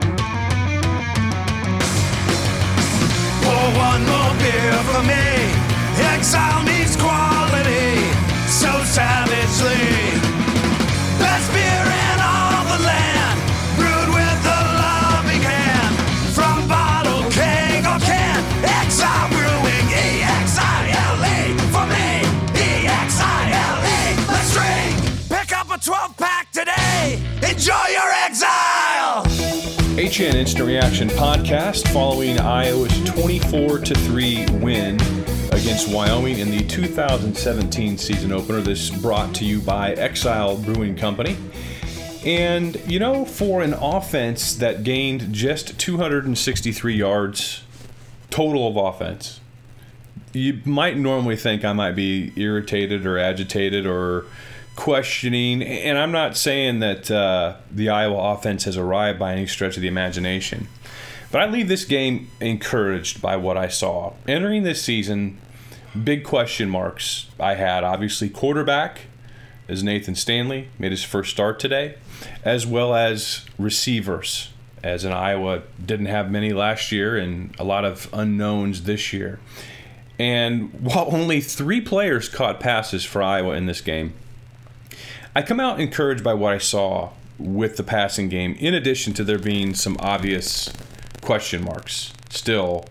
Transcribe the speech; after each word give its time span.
Pour 0.00 0.08
one 3.76 4.02
more 4.06 4.34
beer 4.38 4.72
for 4.88 5.02
me. 5.02 5.52
Exile 6.14 6.62
means 6.64 6.96
quality 6.96 8.10
so 8.48 8.72
savagely. 8.84 10.11
HN 30.12 30.36
Instant 30.36 30.66
Reaction 30.66 31.08
podcast 31.08 31.90
following 31.90 32.38
Iowa's 32.38 32.92
24 33.04 33.78
3 33.78 34.46
win 34.60 34.96
against 35.52 35.88
Wyoming 35.88 36.38
in 36.38 36.50
the 36.50 36.62
2017 36.66 37.96
season 37.96 38.30
opener. 38.30 38.60
This 38.60 38.90
brought 38.90 39.34
to 39.36 39.46
you 39.46 39.60
by 39.60 39.92
Exile 39.92 40.58
Brewing 40.58 40.96
Company. 40.96 41.38
And, 42.26 42.78
you 42.86 42.98
know, 42.98 43.24
for 43.24 43.62
an 43.62 43.72
offense 43.72 44.54
that 44.56 44.84
gained 44.84 45.32
just 45.32 45.78
263 45.78 46.94
yards 46.94 47.62
total 48.28 48.68
of 48.68 48.76
offense, 48.76 49.40
you 50.34 50.60
might 50.66 50.98
normally 50.98 51.36
think 51.36 51.64
I 51.64 51.72
might 51.72 51.92
be 51.92 52.34
irritated 52.36 53.06
or 53.06 53.16
agitated 53.16 53.86
or 53.86 54.26
questioning. 54.76 55.62
And 55.62 55.98
I'm 55.98 56.12
not 56.12 56.36
saying 56.36 56.80
that 56.80 57.10
uh, 57.10 57.56
the 57.70 57.88
Iowa 57.88 58.32
offense 58.32 58.64
has 58.64 58.76
arrived 58.76 59.18
by 59.18 59.32
any 59.32 59.46
stretch 59.46 59.76
of 59.76 59.82
the 59.82 59.88
imagination. 59.88 60.68
But 61.30 61.40
I 61.40 61.46
leave 61.46 61.68
this 61.68 61.84
game 61.84 62.30
encouraged 62.40 63.22
by 63.22 63.36
what 63.36 63.56
I 63.56 63.68
saw. 63.68 64.12
Entering 64.28 64.64
this 64.64 64.82
season, 64.82 65.38
big 66.04 66.24
question 66.24 66.68
marks 66.68 67.30
I 67.40 67.54
had. 67.54 67.84
Obviously, 67.84 68.28
quarterback 68.28 69.02
is 69.66 69.82
Nathan 69.82 70.14
Stanley, 70.14 70.68
made 70.78 70.90
his 70.90 71.04
first 71.04 71.30
start 71.30 71.58
today, 71.58 71.96
as 72.44 72.66
well 72.66 72.94
as 72.94 73.46
receivers, 73.58 74.50
as 74.82 75.04
in 75.04 75.12
Iowa 75.12 75.62
didn't 75.84 76.06
have 76.06 76.30
many 76.30 76.52
last 76.52 76.92
year 76.92 77.16
and 77.16 77.54
a 77.58 77.64
lot 77.64 77.86
of 77.86 78.10
unknowns 78.12 78.82
this 78.82 79.12
year. 79.12 79.40
And 80.18 80.72
while 80.82 81.08
only 81.10 81.40
three 81.40 81.80
players 81.80 82.28
caught 82.28 82.60
passes 82.60 83.04
for 83.04 83.22
Iowa 83.22 83.54
in 83.54 83.66
this 83.66 83.80
game, 83.80 84.12
I 85.34 85.40
come 85.40 85.60
out 85.60 85.80
encouraged 85.80 86.22
by 86.22 86.34
what 86.34 86.52
I 86.52 86.58
saw 86.58 87.10
with 87.38 87.78
the 87.78 87.82
passing 87.82 88.28
game, 88.28 88.54
in 88.58 88.74
addition 88.74 89.14
to 89.14 89.24
there 89.24 89.38
being 89.38 89.72
some 89.72 89.96
obvious 89.98 90.70
question 91.22 91.64
marks 91.64 92.12
still 92.28 92.84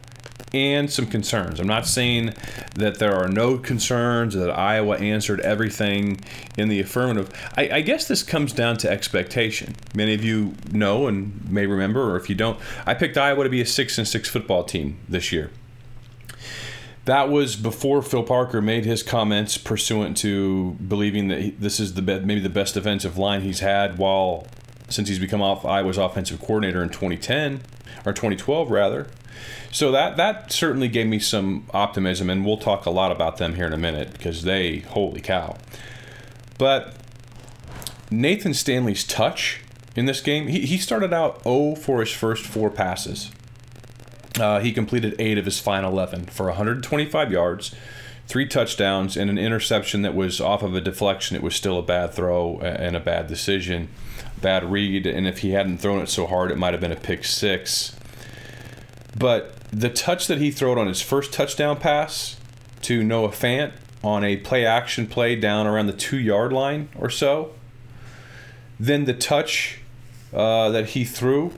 and 0.52 0.92
some 0.92 1.06
concerns. 1.06 1.60
I'm 1.60 1.68
not 1.68 1.86
saying 1.86 2.34
that 2.76 2.98
there 2.98 3.14
are 3.14 3.28
no 3.28 3.60
concerns, 3.60 4.34
that 4.34 4.50
Iowa 4.50 4.98
answered 4.98 5.40
everything 5.42 6.20
in 6.58 6.68
the 6.68 6.80
affirmative. 6.80 7.30
I, 7.56 7.70
I, 7.70 7.82
guess 7.82 8.08
this 8.08 8.24
comes 8.24 8.52
down 8.52 8.78
to 8.78 8.90
expectation. 8.90 9.76
Many 9.96 10.14
of 10.14 10.24
you 10.24 10.56
know 10.72 11.08
and 11.08 11.50
may 11.50 11.68
remember, 11.68 12.12
or 12.12 12.18
if 12.18 12.28
you 12.28 12.36
don't, 12.36 12.60
I 12.86 12.96
picked 12.96 13.18
Iowa 13.18 13.44
to 13.44 13.50
be 13.50 13.62
a 13.62 13.66
six 13.66 13.98
and 13.98 14.08
six 14.08 14.28
football 14.28 14.64
team 14.64 14.98
this 15.08 15.32
year. 15.32 15.52
That 17.06 17.30
was 17.30 17.56
before 17.56 18.02
Phil 18.04 18.24
Parker 18.24 18.62
made 18.62 18.86
his 18.86 19.02
comments 19.02 19.58
pursuant 19.58 20.18
to 20.18 20.72
believing 20.88 21.30
that 21.30 21.42
he, 21.42 21.50
this 21.52 21.80
is 21.80 21.96
the 21.96 22.02
be- 22.02 22.20
maybe 22.20 22.42
the 22.42 22.50
best 22.50 22.76
defensive 22.76 23.18
line 23.18 23.42
he's 23.42 23.60
had 23.60 23.98
while 23.98 24.46
since 24.88 25.10
he's 25.10 25.20
become 25.20 25.42
off 25.42 25.66
Iowa's 25.66 25.98
offensive 25.98 26.40
coordinator 26.40 26.84
in 26.84 26.90
2010 26.90 27.62
or 28.06 28.14
2012 28.14 28.70
rather. 28.70 29.08
So 29.72 29.92
that 29.92 30.18
that 30.18 30.52
certainly 30.52 30.90
gave 30.90 31.08
me 31.08 31.18
some 31.18 31.66
optimism, 31.74 32.30
and 32.30 32.46
we'll 32.46 32.58
talk 32.58 32.86
a 32.86 32.92
lot 32.92 33.12
about 33.12 33.38
them 33.38 33.56
here 33.56 33.66
in 33.66 33.74
a 33.74 33.78
minute 33.78 34.12
because 34.12 34.44
they 34.44 34.80
holy 34.80 35.22
cow. 35.22 35.58
But 36.58 36.94
Nathan 38.12 38.54
Stanley's 38.54 39.08
touch 39.08 39.62
in 39.96 40.06
this 40.06 40.22
game, 40.22 40.48
he, 40.48 40.66
he 40.66 40.78
started 40.78 41.14
out 41.14 41.42
0 41.44 41.76
for 41.76 42.02
his 42.02 42.12
first 42.12 42.46
four 42.46 42.70
passes. 42.70 43.32
Uh, 44.42 44.60
he 44.60 44.72
completed 44.72 45.16
eight 45.20 45.38
of 45.38 45.46
his 45.46 45.60
final 45.60 45.92
11 45.92 46.26
for 46.26 46.48
125 46.48 47.32
yards, 47.32 47.76
three 48.28 48.48
touchdowns, 48.48 49.16
and 49.16 49.30
an 49.30 49.38
interception 49.38 50.02
that 50.02 50.16
was 50.16 50.42
off 50.42 50.64
of 50.64 50.74
a 50.74 50.82
deflection. 50.82 51.36
It 51.36 51.44
was 51.44 51.56
still 51.56 51.78
a 51.78 51.84
bad 51.84 52.12
throw 52.14 52.60
and 52.60 52.96
a 52.96 53.00
bad 53.00 53.28
decision, 53.28 53.90
bad 54.42 54.64
read. 54.64 55.06
And 55.06 55.28
if 55.28 55.40
he 55.40 55.52
hadn't 55.52 55.78
thrown 55.78 56.02
it 56.02 56.10
so 56.10 56.26
hard, 56.26 56.50
it 56.50 56.58
might 56.58 56.74
have 56.74 56.82
been 56.82 56.92
a 56.92 56.96
pick 56.96 57.24
six. 57.24 57.96
But 59.16 59.56
the 59.70 59.90
touch 59.90 60.26
that 60.26 60.40
he 60.40 60.50
throwed 60.50 60.80
on 60.80 60.88
his 60.88 61.02
first 61.02 61.32
touchdown 61.32 61.78
pass 61.78 62.38
to 62.82 63.04
Noah 63.04 63.30
Fant 63.30 63.74
on 64.04 64.24
a 64.24 64.38
play 64.38 64.66
action 64.66 65.06
play 65.06 65.36
down 65.36 65.68
around 65.68 65.86
the 65.86 65.94
two 65.94 66.18
yard 66.18 66.52
line 66.52 66.90
or 66.98 67.12
so, 67.12 67.54
then 68.80 69.06
the 69.06 69.14
touch 69.14 69.82
uh, 70.34 70.70
that 70.72 70.90
he 70.90 71.06
threw 71.06 71.54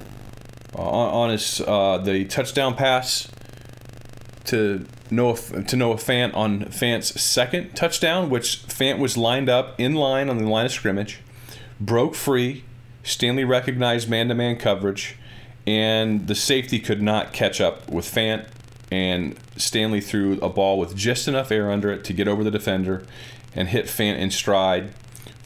on, 0.75 1.13
on 1.13 1.29
his 1.29 1.61
uh, 1.61 1.97
the 1.97 2.25
touchdown 2.25 2.75
pass 2.75 3.29
to 4.45 4.85
Noah 5.09 5.37
to 5.67 5.75
Noah 5.75 5.95
Fant 5.95 6.35
on 6.35 6.65
Fant's 6.65 7.21
second 7.21 7.75
touchdown, 7.75 8.29
which 8.29 8.65
Fant 8.67 8.99
was 8.99 9.17
lined 9.17 9.49
up 9.49 9.79
in 9.79 9.95
line 9.95 10.29
on 10.29 10.37
the 10.37 10.47
line 10.47 10.65
of 10.65 10.71
scrimmage, 10.71 11.19
broke 11.79 12.15
free. 12.15 12.63
Stanley 13.05 13.43
recognized 13.43 14.09
man-to-man 14.09 14.55
coverage, 14.55 15.17
and 15.67 16.27
the 16.27 16.35
safety 16.35 16.79
could 16.79 17.01
not 17.01 17.33
catch 17.33 17.59
up 17.59 17.89
with 17.89 18.05
Fant. 18.05 18.47
And 18.91 19.37
Stanley 19.57 19.99
threw 19.99 20.39
a 20.39 20.49
ball 20.49 20.79
with 20.79 20.95
just 20.95 21.27
enough 21.27 21.51
air 21.51 21.69
under 21.71 21.91
it 21.91 22.03
to 22.05 22.13
get 22.13 22.27
over 22.27 22.43
the 22.43 22.51
defender 22.51 23.03
and 23.55 23.67
hit 23.67 23.85
Fant 23.85 24.17
in 24.17 24.31
stride 24.31 24.93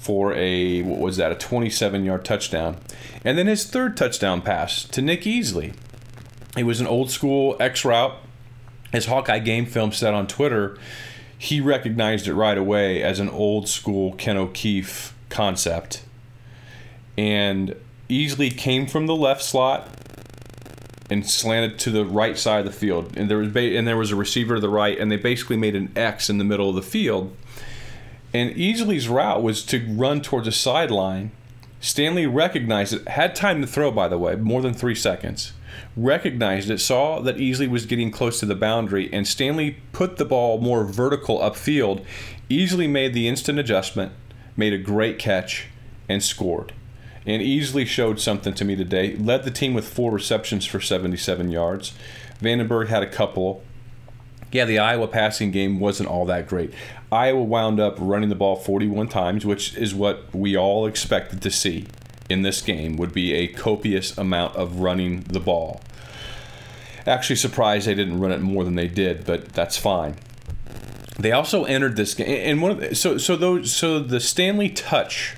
for 0.08 0.34
a 0.36 0.82
what 0.84 1.00
was 1.00 1.18
that 1.18 1.34
a 1.34 1.36
27 1.36 2.06
yard 2.06 2.24
touchdown. 2.24 2.78
And 3.26 3.38
then 3.38 3.48
his 3.48 3.66
third 3.66 3.98
touchdown 3.98 4.42
pass 4.42 4.86
to 4.86 5.02
nick 5.02 5.24
easley. 5.24 5.76
It 6.56 6.64
was 6.64 6.80
an 6.80 6.88
old 6.88 7.12
school 7.12 7.58
x 7.60 7.84
route. 7.84 8.16
As 8.94 9.08
hawkeye 9.08 9.40
game 9.40 9.66
film 9.66 9.92
said 9.92 10.14
on 10.14 10.26
twitter 10.26 10.78
he 11.38 11.60
recognized 11.60 12.26
it 12.26 12.36
right 12.36 12.58
away 12.58 13.04
as 13.04 13.20
an 13.20 13.28
old 13.28 13.68
school 13.68 14.14
ken 14.14 14.38
o'keefe 14.38 15.14
concept. 15.28 16.06
And 17.18 17.76
easley 18.10 18.58
came 18.58 18.88
from 18.88 19.08
the 19.08 19.16
left 19.16 19.44
slot 19.44 19.90
and 21.10 21.30
slanted 21.30 21.80
to 21.80 21.92
the 21.92 22.06
right 22.06 22.38
side 22.38 22.60
of 22.60 22.66
the 22.66 22.72
field. 22.72 23.18
And 23.18 23.30
there 23.30 23.40
was 23.40 23.50
ba- 23.50 23.76
and 23.78 23.86
there 23.86 23.98
was 23.98 24.12
a 24.12 24.16
receiver 24.16 24.56
to 24.56 24.62
the 24.62 24.70
right 24.70 24.98
and 24.98 25.12
they 25.12 25.18
basically 25.18 25.58
made 25.58 25.76
an 25.76 25.92
x 25.98 26.30
in 26.30 26.38
the 26.38 26.46
middle 26.46 26.70
of 26.70 26.76
the 26.76 26.82
field 26.82 27.36
and 28.34 28.54
Easley's 28.56 29.08
route 29.08 29.42
was 29.42 29.64
to 29.66 29.86
run 29.90 30.22
towards 30.22 30.48
a 30.48 30.52
sideline. 30.52 31.32
Stanley 31.80 32.26
recognized 32.26 32.94
it, 32.94 33.08
had 33.08 33.36
time 33.36 33.62
to 33.62 33.68
throw, 33.68 33.92
by 33.92 34.08
the 34.08 34.18
way, 34.18 34.36
more 34.36 34.62
than 34.62 34.74
three 34.74 34.96
seconds. 34.96 35.54
Recognized 35.96 36.70
it, 36.70 36.80
saw 36.80 37.20
that 37.22 37.38
Easley 37.38 37.70
was 37.70 37.86
getting 37.86 38.12
close 38.12 38.40
to 38.40 38.46
the 38.46 38.56
boundary, 38.56 39.12
and 39.14 39.28
Stanley 39.28 39.78
put 39.92 40.18
the 40.18 40.26
ball 40.26 40.60
more 40.60 40.84
vertical 40.84 41.40
upfield. 41.40 42.04
Easley 42.50 42.90
made 42.90 43.14
the 43.14 43.28
instant 43.28 43.60
adjustment, 43.60 44.12
made 44.56 44.74
a 44.74 44.78
great 44.78 45.20
catch, 45.20 45.68
and 46.10 46.24
scored. 46.24 46.74
And 47.26 47.42
Easley 47.42 47.86
showed 47.86 48.20
something 48.20 48.54
to 48.54 48.66
me 48.66 48.76
today. 48.76 49.16
Led 49.18 49.44
the 49.44 49.52
team 49.52 49.74
with 49.74 49.88
four 49.88 50.12
receptions 50.12 50.66
for 50.66 50.80
77 50.80 51.52
yards. 51.52 51.94
VandeBerg 52.42 52.88
had 52.88 53.04
a 53.04 53.10
couple 53.10 53.64
yeah, 54.52 54.66
the 54.66 54.80
Iowa 54.80 55.08
passing 55.08 55.52
game 55.52 55.80
wasn't 55.80 56.10
all 56.10 56.26
that 56.26 56.48
great. 56.48 56.74
Iowa 57.12 57.44
wound 57.44 57.80
up 57.80 57.96
running 58.00 58.30
the 58.30 58.36
ball 58.36 58.56
41 58.56 59.08
times, 59.10 59.46
which 59.46 59.76
is 59.76 59.94
what 59.94 60.34
we 60.34 60.58
all 60.58 60.86
expected 60.86 61.42
to 61.42 61.52
see 61.52 61.88
in 62.30 62.42
this 62.42 62.62
game 62.62 62.98
would 62.98 63.14
be 63.14 63.34
a 63.34 63.48
copious 63.48 64.18
amount 64.18 64.56
of 64.56 64.80
running 64.80 65.22
the 65.22 65.40
ball. 65.40 65.82
Actually 67.06 67.38
surprised 67.38 67.88
they 67.88 67.96
didn't 67.96 68.20
run 68.20 68.32
it 68.32 68.42
more 68.42 68.66
than 68.66 68.76
they 68.76 68.88
did, 68.88 69.26
but 69.26 69.54
that's 69.54 69.78
fine. 69.78 70.16
They 71.18 71.32
also 71.32 71.64
entered 71.64 71.96
this 71.96 72.14
game 72.14 72.28
and 72.28 72.62
one 72.62 72.72
of 72.72 72.80
the, 72.80 72.96
so 72.96 73.18
so 73.18 73.36
those 73.36 73.74
so 73.74 74.00
the 74.00 74.20
Stanley 74.20 74.70
touch 74.70 75.36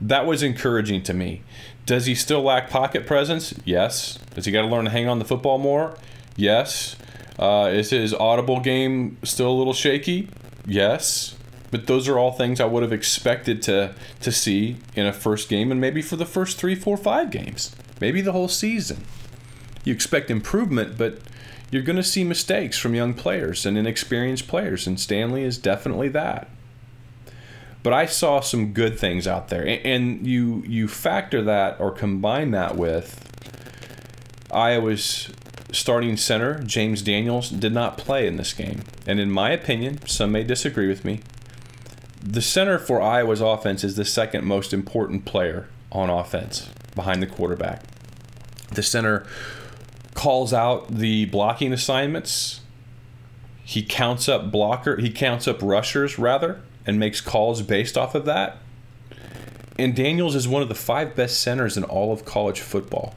that 0.00 0.26
was 0.26 0.42
encouraging 0.42 1.02
to 1.04 1.14
me 1.14 1.42
Does 1.86 2.06
he 2.06 2.14
still 2.14 2.42
lack 2.42 2.68
pocket 2.70 3.06
presence? 3.06 3.54
Yes. 3.64 4.18
Does 4.34 4.44
he 4.44 4.52
got 4.52 4.62
to 4.62 4.68
learn 4.68 4.84
to 4.84 4.90
hang 4.90 5.08
on 5.08 5.18
the 5.18 5.24
football 5.24 5.58
more? 5.58 5.96
Yes. 6.36 6.96
Uh, 7.38 7.70
is 7.72 7.90
his 7.90 8.14
audible 8.14 8.60
game 8.60 9.18
still 9.22 9.50
a 9.50 9.56
little 9.56 9.74
shaky? 9.74 10.28
Yes. 10.66 11.36
But 11.70 11.86
those 11.86 12.08
are 12.08 12.18
all 12.18 12.32
things 12.32 12.60
I 12.60 12.64
would 12.64 12.82
have 12.82 12.92
expected 12.92 13.60
to 13.62 13.94
to 14.20 14.32
see 14.32 14.76
in 14.94 15.06
a 15.06 15.12
first 15.12 15.48
game, 15.48 15.70
and 15.70 15.80
maybe 15.80 16.00
for 16.00 16.16
the 16.16 16.24
first 16.24 16.58
three, 16.58 16.74
four, 16.74 16.96
five 16.96 17.30
games, 17.30 17.74
maybe 18.00 18.20
the 18.20 18.32
whole 18.32 18.48
season. 18.48 19.04
You 19.84 19.92
expect 19.92 20.30
improvement, 20.30 20.96
but 20.96 21.18
you're 21.70 21.82
going 21.82 21.96
to 21.96 22.02
see 22.02 22.24
mistakes 22.24 22.78
from 22.78 22.94
young 22.94 23.14
players 23.14 23.66
and 23.66 23.76
inexperienced 23.76 24.46
players, 24.46 24.86
and 24.86 24.98
Stanley 24.98 25.42
is 25.42 25.58
definitely 25.58 26.08
that. 26.10 26.48
But 27.82 27.92
I 27.92 28.06
saw 28.06 28.40
some 28.40 28.72
good 28.72 28.98
things 28.98 29.26
out 29.26 29.48
there, 29.48 29.64
and 29.84 30.26
you 30.26 30.64
you 30.66 30.88
factor 30.88 31.42
that 31.42 31.80
or 31.80 31.90
combine 31.90 32.52
that 32.52 32.76
with 32.76 33.22
Iowa's 34.50 35.28
starting 35.72 36.16
center 36.16 36.62
James 36.62 37.02
Daniels 37.02 37.50
did 37.50 37.72
not 37.72 37.98
play 37.98 38.26
in 38.26 38.36
this 38.36 38.52
game, 38.52 38.82
and 39.06 39.20
in 39.20 39.30
my 39.30 39.50
opinion, 39.50 40.06
some 40.06 40.32
may 40.32 40.44
disagree 40.44 40.88
with 40.88 41.04
me. 41.04 41.20
The 42.22 42.42
center 42.42 42.78
for 42.78 43.00
Iowa's 43.00 43.40
offense 43.40 43.84
is 43.84 43.96
the 43.96 44.04
second 44.04 44.44
most 44.44 44.72
important 44.72 45.24
player 45.24 45.68
on 45.92 46.10
offense 46.10 46.70
behind 46.94 47.22
the 47.22 47.26
quarterback. 47.26 47.82
The 48.72 48.82
center 48.82 49.26
calls 50.14 50.52
out 50.52 50.88
the 50.88 51.26
blocking 51.26 51.72
assignments. 51.72 52.60
He 53.62 53.82
counts 53.82 54.28
up 54.28 54.50
blocker, 54.50 54.96
he 54.96 55.10
counts 55.10 55.46
up 55.46 55.60
rushers 55.62 56.18
rather, 56.18 56.62
and 56.86 56.98
makes 56.98 57.20
calls 57.20 57.62
based 57.62 57.96
off 57.96 58.14
of 58.14 58.24
that. 58.24 58.58
And 59.78 59.94
Daniels 59.94 60.34
is 60.34 60.48
one 60.48 60.62
of 60.62 60.68
the 60.68 60.74
five 60.74 61.14
best 61.14 61.40
centers 61.40 61.76
in 61.76 61.84
all 61.84 62.12
of 62.12 62.24
college 62.24 62.60
football. 62.60 63.14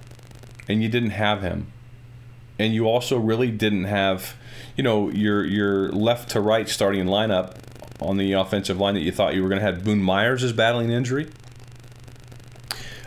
And 0.67 0.83
you 0.83 0.89
didn't 0.89 1.11
have 1.11 1.41
him. 1.41 1.71
And 2.59 2.73
you 2.73 2.85
also 2.85 3.17
really 3.17 3.49
didn't 3.49 3.85
have, 3.85 4.35
you 4.75 4.83
know, 4.83 5.09
your 5.09 5.43
your 5.45 5.89
left 5.89 6.29
to 6.31 6.41
right 6.41 6.69
starting 6.69 7.05
lineup 7.05 7.55
on 8.01 8.17
the 8.17 8.33
offensive 8.33 8.79
line 8.79 8.93
that 8.93 9.01
you 9.01 9.11
thought 9.11 9.33
you 9.33 9.41
were 9.41 9.49
going 9.49 9.61
to 9.61 9.65
have. 9.65 9.83
Boone 9.83 10.01
Myers 10.03 10.43
is 10.43 10.53
battling 10.53 10.91
injury. 10.91 11.29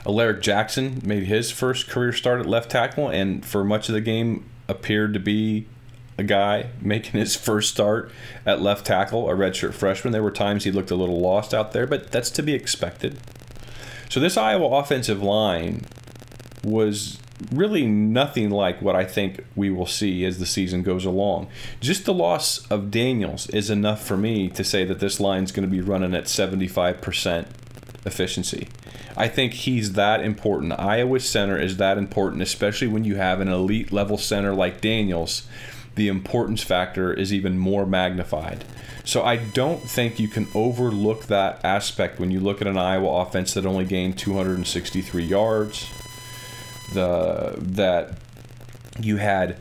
Alaric 0.05 0.43
Jackson 0.43 1.01
made 1.05 1.25
his 1.25 1.51
first 1.51 1.89
career 1.89 2.13
start 2.13 2.41
at 2.41 2.47
left 2.47 2.71
tackle, 2.71 3.09
and 3.09 3.45
for 3.45 3.63
much 3.63 3.89
of 3.89 3.95
the 3.95 4.01
game 4.01 4.49
appeared 4.69 5.15
to 5.15 5.21
be 5.21 5.67
a 6.19 6.25
guy 6.25 6.71
making 6.81 7.21
his 7.21 7.37
first 7.37 7.71
start 7.71 8.11
at 8.45 8.61
left 8.61 8.87
tackle, 8.87 9.29
a 9.31 9.35
redshirt 9.35 9.75
freshman. 9.75 10.13
There 10.13 10.23
were 10.23 10.31
times 10.31 10.65
he 10.65 10.73
looked 10.73 10.91
a 10.91 10.97
little 10.97 11.21
lost 11.21 11.55
out 11.55 11.73
there, 11.73 11.87
but 11.87 12.11
that's 12.11 12.31
to 12.33 12.43
be 12.43 12.55
expected. 12.55 13.19
So 14.09 14.21
this 14.21 14.37
Iowa 14.37 14.67
offensive 14.67 15.23
line 15.23 15.87
was 16.63 17.19
really 17.53 17.87
nothing 17.87 18.51
like 18.51 18.81
what 18.83 18.97
I 18.97 19.05
think 19.05 19.45
we 19.57 19.71
will 19.71 19.87
see 19.87 20.25
as 20.25 20.39
the 20.39 20.47
season 20.47 20.83
goes 20.83 21.05
along. 21.05 21.49
Just 21.81 22.05
the 22.05 22.15
loss 22.15 22.67
of 22.69 22.91
Daniels 22.91 23.49
is 23.51 23.71
enough 23.71 24.05
for 24.05 24.17
me 24.17 24.49
to 24.51 24.65
say 24.65 24.85
that 24.85 25.01
this 25.01 25.21
line's 25.21 25.53
going 25.53 25.69
to 25.69 25.71
be 25.71 25.81
running 25.81 26.15
at 26.15 26.25
75% 26.25 27.47
efficiency. 28.05 28.69
I 29.17 29.29
think 29.29 29.53
he's 29.53 29.93
that 29.93 30.21
important. 30.23 30.79
Iowa 30.79 31.21
center 31.21 31.59
is 31.59 31.77
that 31.77 31.99
important, 31.99 32.43
especially 32.43 32.89
when 32.89 33.05
you 33.05 33.17
have 33.17 33.41
an 33.41 33.49
elite 33.49 33.93
level 33.93 34.19
center 34.19 34.55
like 34.55 34.81
Daniels. 34.81 35.47
The 35.95 36.09
importance 36.09 36.63
factor 36.63 37.13
is 37.13 37.33
even 37.33 37.59
more 37.59 37.85
magnified. 37.85 38.65
So 39.05 39.23
I 39.23 39.37
don't 39.37 39.83
think 39.83 40.19
you 40.19 40.29
can 40.29 40.47
overlook 40.55 41.27
that 41.27 41.63
aspect 41.65 42.19
when 42.19 42.31
you 42.31 42.41
look 42.41 42.61
at 42.61 42.67
an 42.67 42.79
Iowa 42.79 43.21
offense 43.21 43.53
that 43.55 43.67
only 43.67 43.85
gained 43.85 44.17
263 44.17 45.25
yards. 45.25 45.91
The 46.93 47.55
that 47.59 48.19
you 49.01 49.17
had 49.17 49.57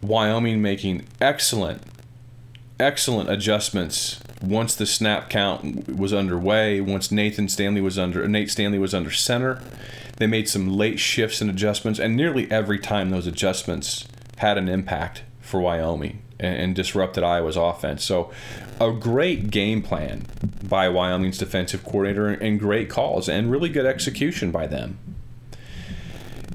Wyoming 0.00 0.62
making 0.62 1.06
excellent 1.20 1.82
excellent 2.80 3.30
adjustments 3.30 4.20
once 4.42 4.74
the 4.74 4.86
snap 4.86 5.30
count 5.30 5.88
was 5.96 6.12
underway, 6.12 6.80
once 6.80 7.12
Nathan 7.12 7.48
Stanley 7.48 7.80
was 7.80 7.98
under 7.98 8.26
Nate 8.26 8.50
Stanley 8.50 8.78
was 8.78 8.92
under 8.92 9.10
center, 9.10 9.62
they 10.16 10.26
made 10.26 10.48
some 10.48 10.68
late 10.68 10.98
shifts 10.98 11.40
and 11.40 11.48
adjustments, 11.48 11.98
and 11.98 12.16
nearly 12.16 12.50
every 12.50 12.78
time 12.78 13.10
those 13.10 13.26
adjustments 13.26 14.06
had 14.38 14.58
an 14.58 14.68
impact 14.68 15.22
for 15.40 15.60
Wyoming 15.60 16.22
and, 16.40 16.56
and 16.56 16.74
disrupted 16.74 17.22
Iowa's 17.22 17.56
offense. 17.56 18.04
So, 18.04 18.32
a 18.80 18.90
great 18.90 19.50
game 19.50 19.82
plan 19.82 20.26
by 20.62 20.88
Wyoming's 20.88 21.38
defensive 21.38 21.84
coordinator 21.84 22.28
and 22.28 22.58
great 22.58 22.90
calls 22.90 23.28
and 23.28 23.50
really 23.50 23.68
good 23.68 23.86
execution 23.86 24.50
by 24.50 24.66
them. 24.66 24.98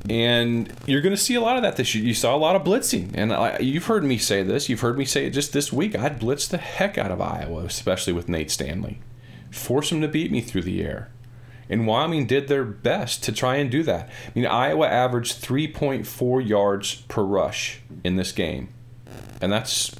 And 0.10 0.72
you're 0.86 1.02
going 1.02 1.16
to 1.16 1.22
see 1.22 1.36
a 1.36 1.42
lot 1.42 1.58
of 1.58 1.64
that 1.64 1.76
this 1.76 1.94
year. 1.94 2.04
You 2.06 2.14
saw 2.14 2.36
a 2.36 2.38
lot 2.38 2.56
of 2.56 2.64
blitzing. 2.64 3.12
And 3.14 3.34
I, 3.34 3.60
you've 3.60 3.86
heard 3.86 4.04
me 4.04 4.18
say 4.18 4.42
this. 4.42 4.70
You've 4.70 4.80
heard 4.80 4.98
me 4.98 5.06
say 5.06 5.26
it 5.26 5.32
just 5.32 5.54
this 5.54 5.74
week. 5.74 5.98
I'd 5.98 6.20
blitz 6.20 6.48
the 6.48 6.58
heck 6.58 6.98
out 6.98 7.12
of 7.12 7.20
Iowa, 7.20 7.66
especially 7.66 8.14
with 8.14 8.30
Nate 8.30 8.52
Stanley. 8.52 9.00
Force 9.52 9.92
him 9.92 10.02
to 10.02 10.08
beat 10.08 10.32
me 10.32 10.42
through 10.42 10.64
the 10.64 10.84
air. 10.84 11.12
And 11.70 11.86
Wyoming 11.86 12.28
did 12.28 12.48
their 12.48 12.64
best 12.64 13.24
to 13.24 13.34
try 13.34 13.58
and 13.58 13.70
do 13.70 13.84
that. 13.84 14.08
I 14.08 14.32
mean, 14.34 14.46
Iowa 14.46 14.88
averaged 14.88 15.44
3.4 15.44 16.48
yards 16.48 16.96
per 16.96 17.24
rush 17.24 17.82
in 18.04 18.16
this 18.16 18.32
game. 18.32 18.70
And 19.42 19.52
that's 19.52 19.94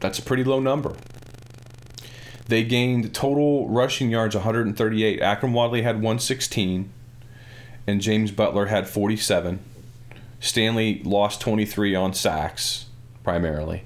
that's 0.00 0.18
a 0.18 0.22
pretty 0.22 0.44
low 0.44 0.60
number. 0.60 0.96
They 2.48 2.62
gained 2.62 3.14
total 3.14 3.68
rushing 3.68 4.10
yards 4.10 4.34
138. 4.34 5.20
Akrum 5.20 5.52
Wadley 5.52 5.82
had 5.82 5.96
116 5.96 6.90
and 7.86 8.00
James 8.00 8.30
Butler 8.30 8.66
had 8.66 8.88
47. 8.88 9.60
Stanley 10.40 11.02
lost 11.04 11.40
23 11.40 11.94
on 11.94 12.12
sacks, 12.12 12.86
primarily. 13.22 13.84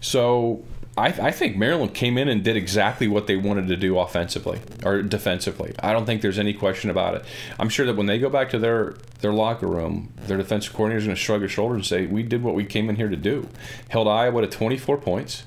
So 0.00 0.64
I, 0.96 1.06
I, 1.08 1.30
think 1.30 1.56
Maryland 1.56 1.94
came 1.94 2.18
in 2.18 2.28
and 2.28 2.42
did 2.42 2.56
exactly 2.56 3.08
what 3.08 3.26
they 3.26 3.36
wanted 3.36 3.68
to 3.68 3.76
do 3.76 3.98
offensively 3.98 4.60
or 4.84 5.02
defensively. 5.02 5.74
I 5.80 5.92
don't 5.92 6.06
think 6.06 6.22
there's 6.22 6.38
any 6.38 6.52
question 6.52 6.90
about 6.90 7.14
it. 7.14 7.24
I'm 7.58 7.68
sure 7.68 7.86
that 7.86 7.96
when 7.96 8.06
they 8.06 8.18
go 8.18 8.28
back 8.28 8.50
to 8.50 8.58
their, 8.58 8.96
their 9.20 9.32
locker 9.32 9.66
room, 9.66 10.12
their 10.16 10.36
defensive 10.36 10.72
coordinator 10.72 10.98
is 10.98 11.04
going 11.04 11.16
to 11.16 11.20
shrug 11.20 11.42
his 11.42 11.50
shoulders 11.50 11.76
and 11.76 11.86
say, 11.86 12.06
We 12.06 12.22
did 12.22 12.42
what 12.42 12.54
we 12.54 12.64
came 12.64 12.90
in 12.90 12.96
here 12.96 13.08
to 13.08 13.16
do. 13.16 13.48
Held 13.88 14.08
Iowa 14.08 14.42
to 14.42 14.46
24 14.46 14.98
points, 14.98 15.44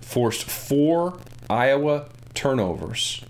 forced 0.00 0.44
four 0.44 1.18
Iowa 1.50 2.08
turnovers. 2.34 3.24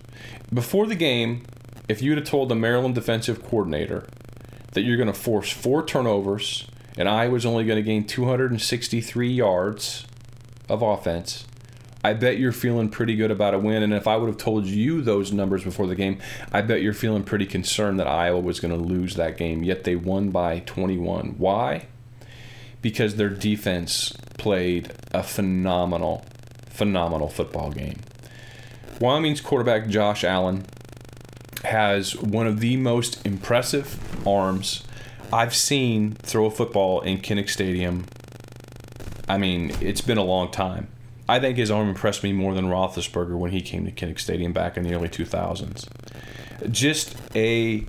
Before 0.53 0.87
the 0.87 0.95
game, 0.95 1.45
if 1.89 2.03
you'd 2.03 2.19
have 2.19 2.27
told 2.27 2.49
the 2.49 2.55
Maryland 2.55 2.95
defensive 2.95 3.43
coordinator 3.43 4.07
that 4.73 4.83
you're 4.83 4.97
going 4.97 5.09
to 5.09 5.19
force 5.19 5.51
four 5.51 5.85
turnovers 5.85 6.67
and 6.97 7.09
I 7.09 7.29
was 7.29 7.47
only 7.47 7.65
going 7.65 7.77
to 7.77 7.83
gain 7.83 8.05
263 8.05 9.31
yards 9.31 10.07
of 10.69 10.83
offense, 10.83 11.47
I 12.05 12.13
bet 12.13 12.39
you're 12.39 12.53
feeling 12.53 12.91
pretty 12.91 13.17
good 13.17 13.31
about 13.31 13.55
a 13.55 13.59
win. 13.59 13.83
And 13.83 13.93
if 13.93 14.07
I 14.07 14.17
would 14.17 14.29
have 14.29 14.37
told 14.37 14.67
you 14.67 15.01
those 15.01 15.33
numbers 15.33 15.65
before 15.65 15.87
the 15.87 15.95
game, 15.95 16.19
I 16.53 16.61
bet 16.61 16.83
you're 16.83 16.93
feeling 16.93 17.25
pretty 17.25 17.47
concerned 17.47 17.99
that 17.99 18.07
Iowa 18.07 18.41
was 18.41 18.61
going 18.61 18.77
to 18.77 18.85
lose 18.85 19.15
that 19.17 19.37
game. 19.37 19.63
Yet 19.63 19.85
they 19.85 19.97
won 19.97 20.31
by 20.31 20.61
21. 20.61 21.37
Why? 21.39 21.87
Because 22.83 23.17
their 23.17 23.31
defense 23.31 24.13
played 24.39 24.93
a 25.13 25.23
phenomenal, 25.23 26.25
phenomenal 26.69 27.29
football 27.29 27.71
game. 27.71 28.01
Wyoming's 29.01 29.41
quarterback, 29.41 29.89
Josh 29.89 30.23
Allen, 30.25 30.65
has 31.69 32.17
one 32.17 32.47
of 32.47 32.61
the 32.61 32.77
most 32.77 33.25
impressive 33.27 34.27
arms 34.27 34.85
I've 35.33 35.55
seen 35.55 36.13
throw 36.13 36.47
a 36.47 36.51
football 36.51 37.01
in 37.03 37.19
Kinnick 37.19 37.49
Stadium. 37.49 38.07
I 39.29 39.37
mean, 39.39 39.77
it's 39.81 40.01
been 40.01 40.19
a 40.19 40.25
long 40.25 40.51
time. 40.51 40.89
I 41.29 41.39
think 41.39 41.59
his 41.59 41.71
arm 41.71 41.89
impressed 41.89 42.23
me 42.23 42.33
more 42.33 42.55
than 42.55 42.67
Roethlisberger 42.67 43.37
when 43.39 43.51
he 43.51 43.61
came 43.61 43.85
to 43.85 43.93
Kinnick 43.93 44.19
Stadium 44.19 44.55
back 44.55 44.79
in 44.79 44.85
the 44.85 44.95
early 44.95 45.09
2000s. 45.09 45.87
Just 46.71 47.15
a 47.35 47.85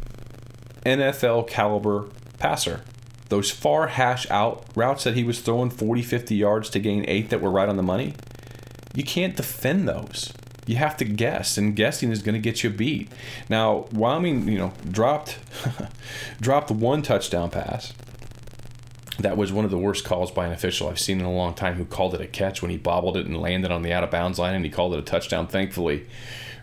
NFL 0.85 1.47
caliber 1.47 2.09
passer. 2.37 2.81
Those 3.29 3.51
far 3.51 3.87
hash 3.87 4.29
out 4.29 4.65
routes 4.75 5.05
that 5.05 5.15
he 5.15 5.23
was 5.23 5.39
throwing 5.39 5.69
40, 5.69 6.01
50 6.01 6.35
yards 6.35 6.69
to 6.71 6.79
gain 6.79 7.05
eight 7.07 7.29
that 7.29 7.41
were 7.41 7.51
right 7.51 7.69
on 7.69 7.77
the 7.77 7.83
money, 7.83 8.15
you 8.93 9.03
can't 9.03 9.35
defend 9.35 9.87
those 9.87 10.33
you 10.69 10.75
have 10.75 10.95
to 10.97 11.03
guess, 11.03 11.57
and 11.57 11.75
guessing 11.75 12.11
is 12.11 12.21
going 12.21 12.35
to 12.35 12.39
get 12.39 12.63
you 12.63 12.69
beat. 12.69 13.11
Now, 13.49 13.87
Wyoming, 13.91 14.47
you 14.47 14.59
know, 14.59 14.71
dropped 14.91 15.39
dropped 16.39 16.69
one 16.69 17.01
touchdown 17.01 17.49
pass. 17.49 17.91
That 19.17 19.35
was 19.35 19.51
one 19.51 19.65
of 19.65 19.71
the 19.71 19.79
worst 19.79 20.05
calls 20.05 20.29
by 20.29 20.45
an 20.45 20.51
official 20.51 20.87
I've 20.87 20.99
seen 20.99 21.19
in 21.19 21.25
a 21.25 21.33
long 21.33 21.55
time 21.55 21.73
who 21.73 21.85
called 21.85 22.13
it 22.13 22.21
a 22.21 22.27
catch 22.27 22.61
when 22.61 22.69
he 22.69 22.77
bobbled 22.77 23.17
it 23.17 23.25
and 23.25 23.35
landed 23.41 23.71
on 23.71 23.81
the 23.81 23.91
out 23.91 24.03
of 24.03 24.11
bounds 24.11 24.37
line 24.37 24.53
and 24.53 24.63
he 24.63 24.69
called 24.69 24.93
it 24.93 24.99
a 24.99 25.01
touchdown. 25.01 25.47
Thankfully, 25.47 26.05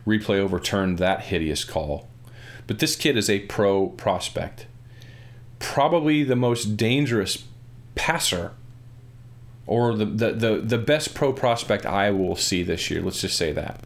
replay 0.07 0.39
overturned 0.39 0.99
that 0.99 1.23
hideous 1.23 1.65
call. 1.65 2.09
But 2.69 2.79
this 2.79 2.95
kid 2.95 3.17
is 3.17 3.29
a 3.29 3.41
pro 3.41 3.89
prospect. 3.89 4.67
Probably 5.59 6.23
the 6.23 6.37
most 6.37 6.77
dangerous 6.77 7.43
passer 7.97 8.53
or 9.67 9.95
the, 9.97 10.05
the, 10.05 10.33
the, 10.33 10.57
the 10.59 10.79
best 10.79 11.15
pro 11.15 11.33
prospect 11.33 11.85
Iowa 11.85 12.17
will 12.17 12.37
see 12.37 12.63
this 12.63 12.91
year. 12.91 13.03
Let's 13.03 13.21
just 13.21 13.37
say 13.37 13.53
that. 13.53 13.81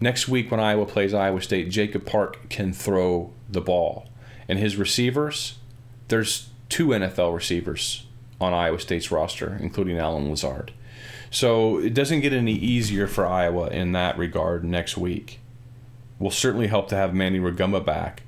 Next 0.00 0.28
week, 0.28 0.50
when 0.50 0.60
Iowa 0.60 0.84
plays 0.84 1.14
Iowa 1.14 1.40
State, 1.40 1.70
Jacob 1.70 2.04
Park 2.04 2.48
can 2.50 2.72
throw 2.72 3.32
the 3.48 3.60
ball. 3.60 4.08
and 4.48 4.58
his 4.58 4.76
receivers, 4.76 5.58
there's 6.08 6.50
two 6.68 6.88
NFL 6.88 7.34
receivers 7.34 8.06
on 8.40 8.52
Iowa 8.52 8.78
State's 8.78 9.10
roster, 9.10 9.56
including 9.60 9.98
Allen 9.98 10.28
Lazard. 10.28 10.72
So 11.30 11.78
it 11.78 11.94
doesn't 11.94 12.20
get 12.20 12.34
any 12.34 12.52
easier 12.52 13.06
for 13.06 13.26
Iowa 13.26 13.68
in 13.68 13.92
that 13.92 14.18
regard 14.18 14.64
next 14.64 14.98
week. 14.98 15.40
Will 16.18 16.30
certainly 16.30 16.66
help 16.66 16.88
to 16.88 16.96
have 16.96 17.14
Manny 17.14 17.38
Rugamba 17.38 17.84
back. 17.84 18.22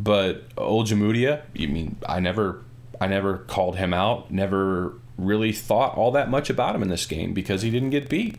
But 0.00 0.54
Ojemudia, 0.56 1.42
I 1.58 1.66
mean, 1.66 1.96
I 2.08 2.20
never 2.20 2.62
I 3.00 3.06
never 3.08 3.38
called 3.38 3.76
him 3.76 3.92
out, 3.92 4.30
never 4.30 4.94
really 5.18 5.52
thought 5.52 5.96
all 5.96 6.10
that 6.12 6.30
much 6.30 6.48
about 6.48 6.74
him 6.74 6.82
in 6.82 6.88
this 6.88 7.06
game 7.06 7.34
because 7.34 7.62
he 7.62 7.70
didn't 7.70 7.90
get 7.90 8.08
beat. 8.08 8.38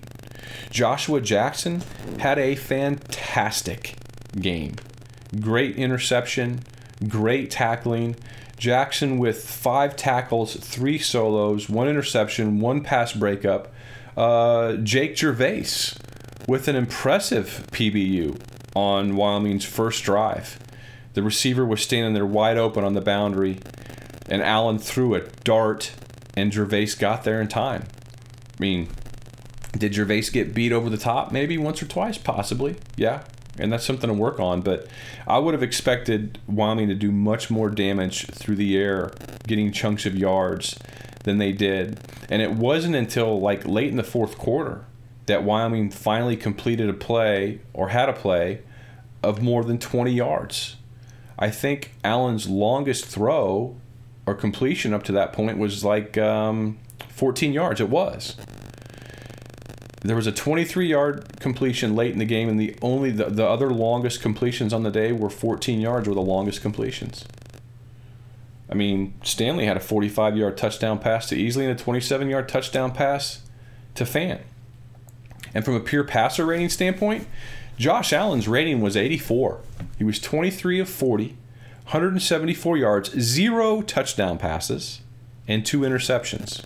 Joshua 0.72 1.22
Jackson 1.22 1.84
had 2.20 2.40
a 2.40 2.56
fantastic 2.56 3.96
game. 4.40 4.76
Great 5.40 5.76
interception, 5.76 6.62
great 7.08 7.52
tackling. 7.52 8.16
Jackson 8.58 9.18
with 9.18 9.48
five 9.48 9.96
tackles, 9.96 10.56
three 10.56 10.98
solos, 10.98 11.70
one 11.70 11.88
interception, 11.88 12.60
one 12.60 12.82
pass 12.82 13.14
breakup. 13.14 13.74
Uh, 14.18 14.74
Jake 14.78 15.16
Gervase 15.16 15.98
with 16.48 16.68
an 16.68 16.76
impressive 16.76 17.66
PBU 17.72 18.40
on 18.76 19.16
Wyoming's 19.16 19.66
first 19.66 20.04
drive. 20.04 20.60
The 21.14 21.24
receiver 21.24 21.66
was 21.66 21.82
standing 21.82 22.14
there 22.14 22.26
wide 22.26 22.58
open 22.58 22.84
on 22.84 22.94
the 22.94 23.02
boundary, 23.02 23.60
and 24.30 24.42
Allen 24.42 24.78
threw 24.78 25.16
a 25.16 25.22
dart, 25.44 25.92
and 26.40 26.54
Gervase 26.54 26.98
got 26.98 27.26
there 27.26 27.42
in 27.42 27.50
time. 27.50 27.86
I 28.58 28.62
mean, 28.62 28.88
did 29.78 29.94
Gervase 29.94 30.32
get 30.32 30.54
beat 30.54 30.72
over 30.72 30.90
the 30.90 30.98
top? 30.98 31.32
Maybe 31.32 31.58
once 31.58 31.84
or 31.84 31.86
twice, 31.86 32.18
possibly. 32.18 32.78
Yeah, 32.96 33.24
and 33.58 33.72
that's 33.72 33.86
something 33.86 34.08
to 34.08 34.14
work 34.14 34.40
on. 34.40 34.62
But 34.62 34.88
I 35.28 35.38
would 35.38 35.54
have 35.54 35.64
expected 35.64 36.40
Wyoming 36.48 36.88
to 36.88 36.96
do 36.96 37.12
much 37.12 37.50
more 37.50 37.70
damage 37.70 38.26
through 38.28 38.56
the 38.56 38.78
air, 38.78 39.12
getting 39.48 39.72
chunks 39.72 40.06
of 40.06 40.16
yards 40.16 40.80
than 41.26 41.40
they 41.40 41.52
did. 41.52 42.00
And 42.30 42.42
it 42.42 42.52
wasn't 42.52 42.96
until 42.96 43.40
like 43.40 43.68
late 43.68 43.90
in 43.90 43.98
the 43.98 44.04
fourth 44.04 44.38
quarter 44.38 44.86
that 45.26 45.44
Wyoming 45.44 45.92
finally 45.92 46.38
completed 46.38 46.90
a 46.90 46.94
play 46.94 47.60
or 47.74 47.90
had 47.90 48.08
a 48.10 48.14
play 48.14 48.62
of 49.22 49.42
more 49.42 49.64
than 49.64 49.78
20 49.78 50.12
yards. 50.12 50.78
I 51.38 51.50
think 51.50 51.94
Allen's 52.04 52.48
longest 52.48 53.06
throw 53.06 53.78
completion 54.36 54.94
up 54.94 55.04
to 55.04 55.12
that 55.14 55.34
point 55.34 55.58
was 55.58 55.84
like 55.84 56.18
um, 56.18 56.78
14 57.10 57.54
yards. 57.54 57.82
It 57.82 57.90
was. 57.90 58.36
There 60.02 60.16
was 60.16 60.28
a 60.28 60.32
23 60.32 60.88
yard 60.88 61.40
completion 61.40 61.96
late 61.96 62.14
in 62.14 62.20
the 62.20 62.26
game, 62.26 62.48
and 62.48 62.60
the 62.60 62.76
only 62.82 63.12
the, 63.12 63.26
the 63.26 63.46
other 63.46 63.70
longest 63.72 64.22
completions 64.22 64.72
on 64.74 64.84
the 64.84 64.92
day 64.92 65.12
were 65.12 65.30
14 65.30 65.82
yards, 65.82 66.08
were 66.08 66.16
the 66.16 66.22
longest 66.22 66.62
completions. 66.62 67.26
I 68.70 68.76
mean, 68.76 69.14
Stanley 69.24 69.66
had 69.66 69.78
a 69.78 69.82
45 69.82 70.38
yard 70.38 70.58
touchdown 70.58 71.00
pass 71.00 71.28
to 71.30 71.36
Easley 71.36 71.64
and 71.70 71.72
a 71.72 71.84
27 71.84 72.30
yard 72.30 72.48
touchdown 72.48 72.92
pass 72.92 73.42
to 73.96 74.04
Fant. 74.04 74.42
And 75.54 75.66
from 75.66 75.76
a 75.76 75.80
pure 75.80 76.04
passer 76.04 76.46
rating 76.46 76.70
standpoint, 76.70 77.28
Josh 77.78 78.14
Allen's 78.14 78.48
rating 78.48 78.82
was 78.82 78.96
84. 78.96 79.62
He 79.98 80.04
was 80.04 80.20
23 80.20 80.80
of 80.80 80.90
40, 80.90 81.36
174 81.90 82.78
yards, 82.78 83.20
zero 83.20 83.82
touchdown 83.82 84.38
passes, 84.38 85.02
and 85.48 85.66
two 85.66 85.80
interceptions. 85.80 86.64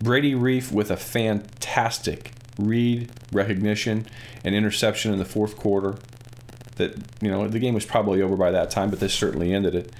Brady 0.00 0.34
Reiff 0.34 0.70
with 0.70 0.88
a 0.88 0.96
fantastic 0.96 2.30
read, 2.56 3.10
recognition, 3.32 4.06
and 4.44 4.54
interception 4.54 5.12
in 5.12 5.18
the 5.18 5.24
fourth 5.24 5.56
quarter. 5.56 5.96
That, 6.76 6.94
you 7.20 7.28
know, 7.28 7.48
the 7.48 7.58
game 7.58 7.74
was 7.74 7.84
probably 7.84 8.22
over 8.22 8.36
by 8.36 8.52
that 8.52 8.70
time, 8.70 8.88
but 8.88 9.00
this 9.00 9.12
certainly 9.12 9.52
ended 9.52 9.74
it. 9.74 9.92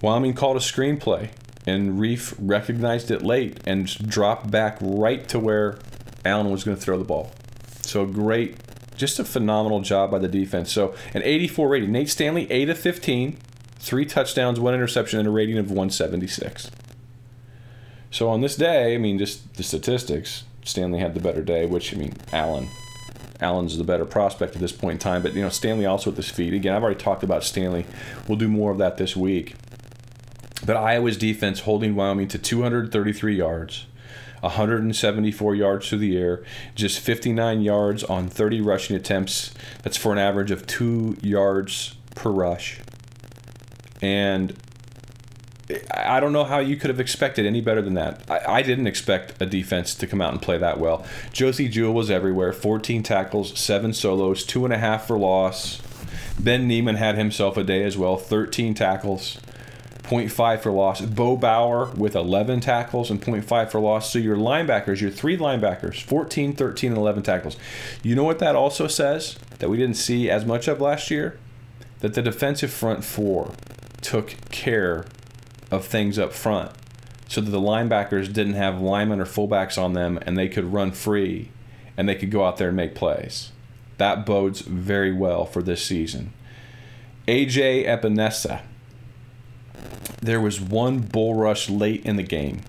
Wyoming 0.00 0.34
called 0.34 0.56
a 0.56 0.60
screenplay, 0.60 1.30
and 1.66 1.98
Reiff 1.98 2.32
recognized 2.38 3.10
it 3.10 3.20
late 3.20 3.58
and 3.66 3.88
dropped 4.08 4.48
back 4.48 4.78
right 4.80 5.26
to 5.26 5.40
where 5.40 5.80
Allen 6.24 6.52
was 6.52 6.62
going 6.62 6.76
to 6.76 6.80
throw 6.80 6.98
the 6.98 7.04
ball. 7.04 7.32
So 7.82 8.06
great, 8.06 8.58
just 9.00 9.18
a 9.18 9.24
phenomenal 9.24 9.80
job 9.80 10.10
by 10.10 10.18
the 10.18 10.28
defense. 10.28 10.70
So 10.70 10.94
an 11.14 11.22
84 11.24 11.68
rating. 11.68 11.90
Nate 11.90 12.10
Stanley, 12.10 12.50
8 12.52 12.68
of 12.68 12.78
15, 12.78 13.38
three 13.78 14.04
touchdowns, 14.04 14.60
one 14.60 14.74
interception, 14.74 15.18
and 15.18 15.26
a 15.26 15.30
rating 15.30 15.58
of 15.58 15.70
176. 15.70 16.70
So 18.10 18.28
on 18.28 18.42
this 18.42 18.56
day, 18.56 18.94
I 18.94 18.98
mean, 18.98 19.18
just 19.18 19.54
the 19.54 19.62
statistics, 19.62 20.44
Stanley 20.64 20.98
had 21.00 21.14
the 21.14 21.20
better 21.20 21.42
day, 21.42 21.64
which, 21.66 21.94
I 21.94 21.96
mean, 21.96 22.14
Allen. 22.32 22.68
Allen's 23.40 23.78
the 23.78 23.84
better 23.84 24.04
prospect 24.04 24.54
at 24.54 24.60
this 24.60 24.72
point 24.72 24.92
in 24.92 24.98
time, 24.98 25.22
but 25.22 25.32
you 25.32 25.40
know 25.40 25.48
Stanley 25.48 25.86
also 25.86 26.10
with 26.10 26.16
this 26.16 26.28
feet. 26.28 26.52
Again, 26.52 26.74
I've 26.74 26.82
already 26.82 27.00
talked 27.00 27.22
about 27.22 27.42
Stanley. 27.42 27.86
We'll 28.28 28.36
do 28.36 28.48
more 28.48 28.70
of 28.70 28.76
that 28.78 28.98
this 28.98 29.16
week. 29.16 29.54
But 30.66 30.76
Iowa's 30.76 31.16
defense 31.16 31.60
holding 31.60 31.94
Wyoming 31.94 32.28
to 32.28 32.38
233 32.38 33.34
yards, 33.34 33.86
174 34.40 35.54
yards 35.54 35.88
through 35.88 35.98
the 35.98 36.16
air, 36.16 36.42
just 36.74 37.00
59 37.00 37.60
yards 37.60 38.04
on 38.04 38.28
30 38.28 38.60
rushing 38.60 38.96
attempts. 38.96 39.52
That's 39.82 39.96
for 39.96 40.12
an 40.12 40.18
average 40.18 40.50
of 40.50 40.66
two 40.66 41.16
yards 41.22 41.94
per 42.14 42.30
rush. 42.30 42.80
And 44.02 44.56
I 45.94 46.20
don't 46.20 46.32
know 46.32 46.44
how 46.44 46.58
you 46.58 46.76
could 46.76 46.90
have 46.90 47.00
expected 47.00 47.46
any 47.46 47.60
better 47.60 47.82
than 47.82 47.94
that. 47.94 48.22
I, 48.28 48.54
I, 48.54 48.62
didn't 48.62 48.86
expect 48.86 49.40
a 49.40 49.46
defense 49.46 49.94
to 49.96 50.06
come 50.06 50.20
out 50.20 50.32
and 50.32 50.42
play 50.42 50.58
that 50.58 50.80
well. 50.80 51.04
Josey 51.32 51.68
Jewell 51.68 51.94
was 51.94 52.10
everywhere 52.10 52.52
14 52.52 53.02
tackles, 53.02 53.58
seven 53.58 53.92
solos, 53.92 54.44
two 54.44 54.64
and 54.64 54.74
a 54.74 54.78
half 54.78 55.06
for 55.06 55.18
loss. 55.18 55.80
Ben 56.38 56.66
Niemann 56.66 56.96
had 56.96 57.16
himself 57.16 57.56
a 57.56 57.64
day 57.64 57.84
as 57.84 57.96
well 57.98 58.16
13 58.16 58.74
tackles, 58.74 59.38
0.5 60.10 60.60
for 60.60 60.72
loss. 60.72 61.00
Bo 61.00 61.36
Bower 61.36 61.86
with 61.92 62.16
11 62.16 62.58
tackles 62.60 63.10
and 63.10 63.22
0.5 63.22 63.70
for 63.70 63.78
loss. 63.78 64.12
So 64.12 64.18
your 64.18 64.36
linebackers, 64.36 65.00
your 65.00 65.10
three 65.10 65.36
linebackers, 65.36 66.02
14, 66.02 66.54
13, 66.56 66.90
and 66.90 66.98
11 66.98 67.22
tackles. 67.22 67.56
You 68.02 68.16
know 68.16 68.24
what 68.24 68.40
that 68.40 68.56
also 68.56 68.88
says 68.88 69.38
that 69.60 69.70
we 69.70 69.76
didn't 69.76 69.96
see 69.96 70.28
as 70.28 70.44
much 70.44 70.66
of 70.66 70.80
last 70.80 71.12
year? 71.12 71.38
That 72.00 72.14
the 72.14 72.22
defensive 72.22 72.72
front 72.72 73.04
four 73.04 73.52
took 74.00 74.34
care 74.50 75.04
of 75.70 75.84
things 75.84 76.18
up 76.18 76.32
front 76.32 76.72
so 77.28 77.40
that 77.40 77.50
the 77.50 77.60
linebackers 77.60 78.32
didn't 78.32 78.54
have 78.54 78.80
linemen 78.80 79.20
or 79.20 79.26
fullbacks 79.26 79.80
on 79.80 79.92
them 79.92 80.18
and 80.22 80.36
they 80.36 80.48
could 80.48 80.72
run 80.72 80.90
free 80.90 81.50
and 81.96 82.08
they 82.08 82.16
could 82.16 82.32
go 82.32 82.44
out 82.44 82.56
there 82.56 82.68
and 82.68 82.76
make 82.76 82.96
plays. 82.96 83.52
That 83.98 84.26
bodes 84.26 84.62
very 84.62 85.12
well 85.12 85.44
for 85.44 85.62
this 85.62 85.84
season. 85.84 86.32
AJ 87.28 87.86
Epenesa. 87.86 88.62
There 90.20 90.40
was 90.40 90.60
one 90.60 91.00
bull 91.00 91.34
rush 91.34 91.68
late 91.70 92.04
in 92.04 92.16
the 92.16 92.22
game 92.22 92.62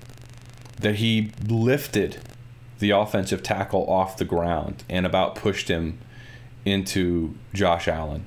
that 0.80 0.96
he 0.96 1.32
lifted 1.46 2.18
the 2.80 2.92
offensive 2.92 3.44
tackle 3.44 3.90
off 3.90 4.18
the 4.18 4.26
ground 4.26 4.84
and 4.90 5.06
about 5.06 5.36
pushed 5.36 5.68
him 5.68 6.00
into 6.66 7.36
Josh 7.54 7.88
Allen. 7.88 8.26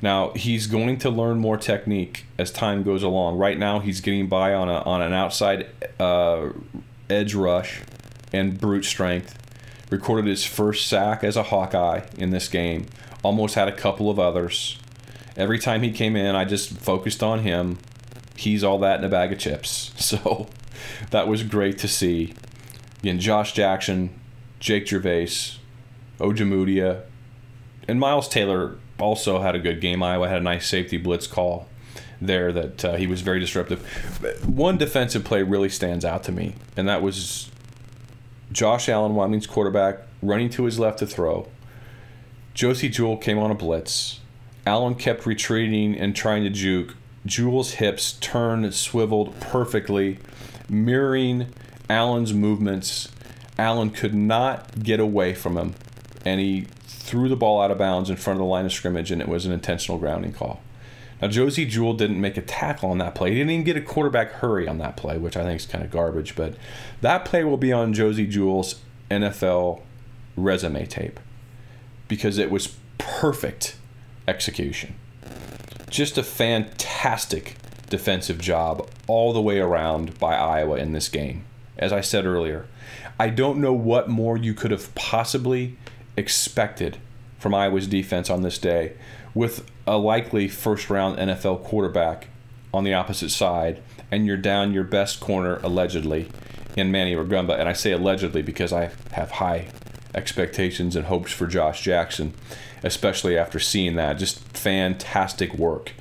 Now 0.00 0.32
he's 0.32 0.66
going 0.66 0.98
to 0.98 1.10
learn 1.10 1.38
more 1.38 1.56
technique 1.56 2.26
as 2.38 2.50
time 2.50 2.82
goes 2.82 3.02
along. 3.02 3.38
Right 3.38 3.58
now, 3.58 3.80
he's 3.80 4.00
getting 4.00 4.28
by 4.28 4.52
on 4.52 4.68
a 4.68 4.80
on 4.82 5.00
an 5.00 5.12
outside 5.12 5.66
uh, 5.98 6.50
edge 7.08 7.34
rush 7.34 7.80
and 8.32 8.60
brute 8.60 8.84
strength. 8.84 9.38
Recorded 9.90 10.28
his 10.28 10.44
first 10.44 10.88
sack 10.88 11.24
as 11.24 11.36
a 11.36 11.44
Hawkeye 11.44 12.02
in 12.18 12.30
this 12.30 12.48
game. 12.48 12.86
Almost 13.22 13.54
had 13.54 13.68
a 13.68 13.72
couple 13.72 14.10
of 14.10 14.18
others. 14.18 14.78
Every 15.36 15.58
time 15.58 15.82
he 15.82 15.90
came 15.90 16.16
in, 16.16 16.34
I 16.34 16.44
just 16.44 16.78
focused 16.78 17.22
on 17.22 17.40
him. 17.40 17.78
He's 18.44 18.62
all 18.62 18.78
that 18.78 18.98
in 18.98 19.04
a 19.04 19.08
bag 19.08 19.32
of 19.32 19.38
chips. 19.38 19.92
So 20.04 20.48
that 21.10 21.26
was 21.28 21.42
great 21.42 21.78
to 21.78 21.88
see. 21.88 22.34
Again, 23.00 23.18
Josh 23.18 23.52
Jackson, 23.52 24.10
Jake 24.60 24.86
Gervase, 24.86 25.56
Ojemudia, 26.18 27.02
and 27.88 27.98
Miles 27.98 28.28
Taylor 28.28 28.76
also 28.98 29.40
had 29.40 29.54
a 29.54 29.58
good 29.58 29.80
game. 29.80 30.02
Iowa 30.02 30.28
had 30.28 30.40
a 30.40 30.44
nice 30.44 30.66
safety 30.66 30.98
blitz 30.98 31.26
call 31.26 31.68
there 32.20 32.52
that 32.52 32.84
uh, 32.84 32.94
he 32.94 33.06
was 33.06 33.22
very 33.22 33.40
disruptive. 33.40 33.80
One 34.46 34.76
defensive 34.76 35.24
play 35.24 35.42
really 35.42 35.68
stands 35.68 36.04
out 36.04 36.22
to 36.24 36.32
me, 36.32 36.54
and 36.76 36.88
that 36.88 37.02
was 37.02 37.50
Josh 38.52 38.88
Allen, 38.88 39.14
Wyoming's 39.14 39.46
quarterback, 39.46 40.00
running 40.22 40.50
to 40.50 40.64
his 40.64 40.78
left 40.78 40.98
to 41.00 41.06
throw. 41.06 41.48
Josey 42.54 42.88
Jewell 42.88 43.16
came 43.16 43.38
on 43.38 43.50
a 43.50 43.54
blitz. 43.54 44.20
Allen 44.66 44.94
kept 44.94 45.26
retreating 45.26 45.98
and 45.98 46.14
trying 46.14 46.44
to 46.44 46.50
juke. 46.50 46.94
Jewell's 47.26 47.72
hips 47.74 48.12
turned, 48.12 48.74
swiveled 48.74 49.38
perfectly, 49.40 50.18
mirroring 50.68 51.52
Allen's 51.88 52.34
movements. 52.34 53.08
Allen 53.58 53.90
could 53.90 54.14
not 54.14 54.82
get 54.82 55.00
away 55.00 55.34
from 55.34 55.56
him, 55.56 55.74
and 56.24 56.40
he 56.40 56.66
threw 56.86 57.28
the 57.28 57.36
ball 57.36 57.60
out 57.60 57.70
of 57.70 57.78
bounds 57.78 58.10
in 58.10 58.16
front 58.16 58.38
of 58.38 58.40
the 58.40 58.50
line 58.50 58.66
of 58.66 58.72
scrimmage, 58.72 59.10
and 59.10 59.22
it 59.22 59.28
was 59.28 59.46
an 59.46 59.52
intentional 59.52 59.98
grounding 59.98 60.32
call. 60.32 60.60
Now, 61.22 61.28
Josey 61.28 61.64
Jewell 61.64 61.94
didn't 61.94 62.20
make 62.20 62.36
a 62.36 62.42
tackle 62.42 62.90
on 62.90 62.98
that 62.98 63.14
play. 63.14 63.30
He 63.30 63.36
didn't 63.36 63.52
even 63.52 63.64
get 63.64 63.76
a 63.76 63.80
quarterback 63.80 64.32
hurry 64.32 64.68
on 64.68 64.78
that 64.78 64.96
play, 64.96 65.16
which 65.16 65.36
I 65.36 65.44
think 65.44 65.60
is 65.60 65.66
kind 65.66 65.84
of 65.84 65.90
garbage. 65.90 66.34
But 66.34 66.56
that 67.00 67.24
play 67.24 67.44
will 67.44 67.56
be 67.56 67.72
on 67.72 67.94
Josey 67.94 68.26
Jewell's 68.26 68.80
NFL 69.10 69.82
resume 70.36 70.84
tape 70.86 71.20
because 72.08 72.36
it 72.36 72.50
was 72.50 72.76
perfect 72.98 73.76
execution. 74.26 74.96
Just 75.94 76.18
a 76.18 76.24
fantastic 76.24 77.54
defensive 77.88 78.40
job 78.40 78.90
all 79.06 79.32
the 79.32 79.40
way 79.40 79.60
around 79.60 80.18
by 80.18 80.34
Iowa 80.34 80.76
in 80.76 80.92
this 80.92 81.08
game. 81.08 81.44
As 81.78 81.92
I 81.92 82.00
said 82.00 82.26
earlier, 82.26 82.66
I 83.20 83.28
don't 83.28 83.60
know 83.60 83.72
what 83.72 84.08
more 84.08 84.36
you 84.36 84.54
could 84.54 84.72
have 84.72 84.92
possibly 84.96 85.76
expected 86.16 86.98
from 87.38 87.54
Iowa's 87.54 87.86
defense 87.86 88.28
on 88.28 88.42
this 88.42 88.58
day 88.58 88.94
with 89.34 89.70
a 89.86 89.96
likely 89.96 90.48
first 90.48 90.90
round 90.90 91.16
NFL 91.16 91.62
quarterback 91.62 92.26
on 92.72 92.82
the 92.82 92.92
opposite 92.94 93.30
side 93.30 93.80
and 94.10 94.26
you're 94.26 94.36
down 94.36 94.72
your 94.72 94.82
best 94.82 95.20
corner 95.20 95.60
allegedly 95.62 96.28
in 96.76 96.90
Manny 96.90 97.14
Rugamba. 97.14 97.56
And 97.56 97.68
I 97.68 97.72
say 97.72 97.92
allegedly 97.92 98.42
because 98.42 98.72
I 98.72 98.90
have 99.12 99.30
high 99.30 99.68
expectations 100.14 100.96
and 100.96 101.06
hopes 101.06 101.32
for 101.32 101.46
Josh 101.46 101.82
Jackson, 101.82 102.34
especially 102.82 103.36
after 103.36 103.58
seeing 103.58 103.96
that. 103.96 104.14
Just 104.14 104.38
fantastic 104.56 105.54
work. 105.54 105.92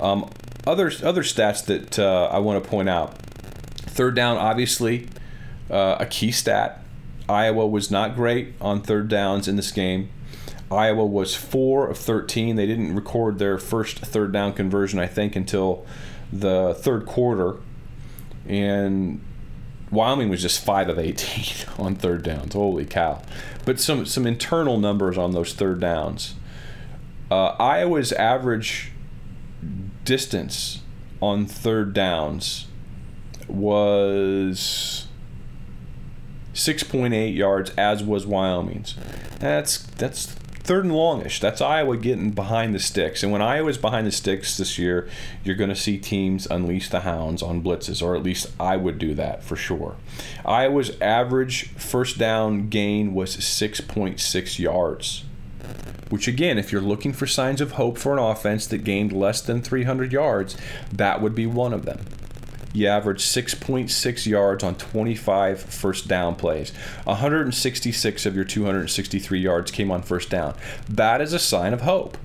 Um, 0.00 0.30
other 0.66 0.92
other 1.02 1.22
stats 1.22 1.64
that 1.66 1.98
uh, 1.98 2.28
I 2.30 2.38
want 2.38 2.62
to 2.62 2.68
point 2.68 2.88
out: 2.88 3.16
third 3.76 4.14
down, 4.14 4.36
obviously, 4.36 5.08
uh, 5.70 5.96
a 5.98 6.06
key 6.06 6.30
stat. 6.30 6.84
Iowa 7.28 7.66
was 7.66 7.90
not 7.90 8.14
great 8.14 8.54
on 8.60 8.80
third 8.80 9.08
downs 9.08 9.48
in 9.48 9.56
this 9.56 9.70
game. 9.70 10.08
Iowa 10.70 11.04
was 11.04 11.34
four 11.34 11.88
of 11.88 11.98
13. 11.98 12.56
They 12.56 12.66
didn't 12.66 12.94
record 12.94 13.38
their 13.38 13.58
first 13.58 13.98
third 13.98 14.32
down 14.32 14.52
conversion, 14.52 14.98
I 14.98 15.06
think, 15.06 15.36
until 15.36 15.86
the 16.32 16.74
third 16.78 17.06
quarter. 17.06 17.56
And 18.46 19.20
Wyoming 19.90 20.28
was 20.28 20.42
just 20.42 20.64
five 20.64 20.88
of 20.88 20.98
18 20.98 21.68
on 21.78 21.94
third 21.94 22.22
downs. 22.22 22.54
Holy 22.54 22.84
cow! 22.84 23.22
But 23.64 23.80
some 23.80 24.06
some 24.06 24.26
internal 24.26 24.78
numbers 24.78 25.16
on 25.18 25.32
those 25.32 25.52
third 25.52 25.80
downs. 25.80 26.34
Uh, 27.30 27.54
Iowa's 27.58 28.12
average 28.12 28.92
distance 30.04 30.80
on 31.20 31.44
third 31.46 31.92
downs 31.92 32.66
was 33.46 35.08
6.8 36.54 37.34
yards, 37.34 37.70
as 37.76 38.02
was 38.02 38.26
Wyoming's. 38.26 38.94
That's 39.38 39.78
that's 39.78 40.34
third 40.68 40.84
and 40.84 40.94
longish. 40.94 41.40
That's 41.40 41.62
Iowa 41.62 41.96
getting 41.96 42.30
behind 42.32 42.74
the 42.74 42.78
sticks. 42.78 43.22
And 43.22 43.32
when 43.32 43.40
Iowa's 43.40 43.78
behind 43.78 44.06
the 44.06 44.12
sticks 44.12 44.58
this 44.58 44.78
year, 44.78 45.08
you're 45.42 45.56
going 45.56 45.70
to 45.70 45.74
see 45.74 45.96
teams 45.96 46.46
unleash 46.46 46.90
the 46.90 47.00
hounds 47.00 47.42
on 47.42 47.62
blitzes, 47.62 48.02
or 48.02 48.14
at 48.14 48.22
least 48.22 48.52
I 48.60 48.76
would 48.76 48.98
do 48.98 49.14
that 49.14 49.42
for 49.42 49.56
sure. 49.56 49.96
Iowa's 50.44 51.00
average 51.00 51.68
first 51.68 52.18
down 52.18 52.68
gain 52.68 53.14
was 53.14 53.34
6.6 53.38 54.58
yards. 54.58 55.24
Which, 56.10 56.28
again, 56.28 56.58
if 56.58 56.70
you're 56.70 56.82
looking 56.82 57.14
for 57.14 57.26
signs 57.26 57.62
of 57.62 57.72
hope 57.72 57.96
for 57.96 58.12
an 58.12 58.18
offense 58.18 58.66
that 58.66 58.84
gained 58.84 59.10
less 59.10 59.40
than 59.40 59.62
300 59.62 60.12
yards, 60.12 60.54
that 60.92 61.22
would 61.22 61.34
be 61.34 61.46
one 61.46 61.72
of 61.72 61.86
them 61.86 62.00
you 62.72 62.86
averaged 62.86 63.22
6.6 63.22 64.26
yards 64.26 64.62
on 64.62 64.74
25 64.74 65.60
first 65.60 66.08
down 66.08 66.34
plays. 66.34 66.72
166 67.04 68.26
of 68.26 68.36
your 68.36 68.44
263 68.44 69.40
yards 69.40 69.70
came 69.70 69.90
on 69.90 70.02
first 70.02 70.30
down. 70.30 70.54
That 70.88 71.20
is 71.20 71.32
a 71.32 71.38
sign 71.38 71.72
of 71.72 71.82
hope. 71.82 72.18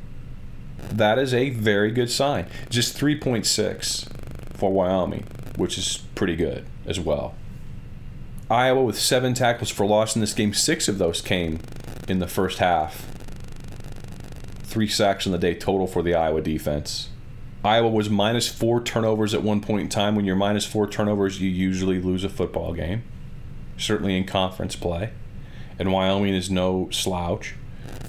That 0.91 1.17
is 1.17 1.33
a 1.33 1.49
very 1.49 1.91
good 1.91 2.11
sign. 2.11 2.47
Just 2.69 2.97
3.6 2.97 4.57
for 4.57 4.71
Wyoming, 4.71 5.25
which 5.55 5.77
is 5.77 5.97
pretty 6.15 6.35
good 6.35 6.65
as 6.85 6.99
well. 6.99 7.35
Iowa 8.49 8.83
with 8.83 8.99
seven 8.99 9.33
tackles 9.33 9.69
for 9.69 9.85
loss 9.85 10.15
in 10.15 10.21
this 10.21 10.33
game. 10.33 10.53
Six 10.53 10.87
of 10.87 10.97
those 10.97 11.21
came 11.21 11.59
in 12.07 12.19
the 12.19 12.27
first 12.27 12.59
half. 12.59 13.07
Three 14.63 14.87
sacks 14.87 15.25
in 15.25 15.31
the 15.31 15.37
day 15.37 15.55
total 15.55 15.87
for 15.87 16.03
the 16.03 16.13
Iowa 16.13 16.41
defense. 16.41 17.09
Iowa 17.63 17.89
was 17.89 18.09
minus 18.09 18.49
four 18.49 18.83
turnovers 18.83 19.33
at 19.33 19.41
one 19.41 19.61
point 19.61 19.81
in 19.81 19.89
time. 19.89 20.15
When 20.15 20.25
you're 20.25 20.35
minus 20.35 20.65
four 20.65 20.87
turnovers, 20.87 21.39
you 21.39 21.49
usually 21.49 22.01
lose 22.01 22.23
a 22.23 22.29
football 22.29 22.73
game, 22.73 23.03
certainly 23.77 24.17
in 24.17 24.25
conference 24.25 24.75
play. 24.75 25.11
And 25.79 25.91
Wyoming 25.91 26.33
is 26.33 26.51
no 26.51 26.89
slouch. 26.91 27.55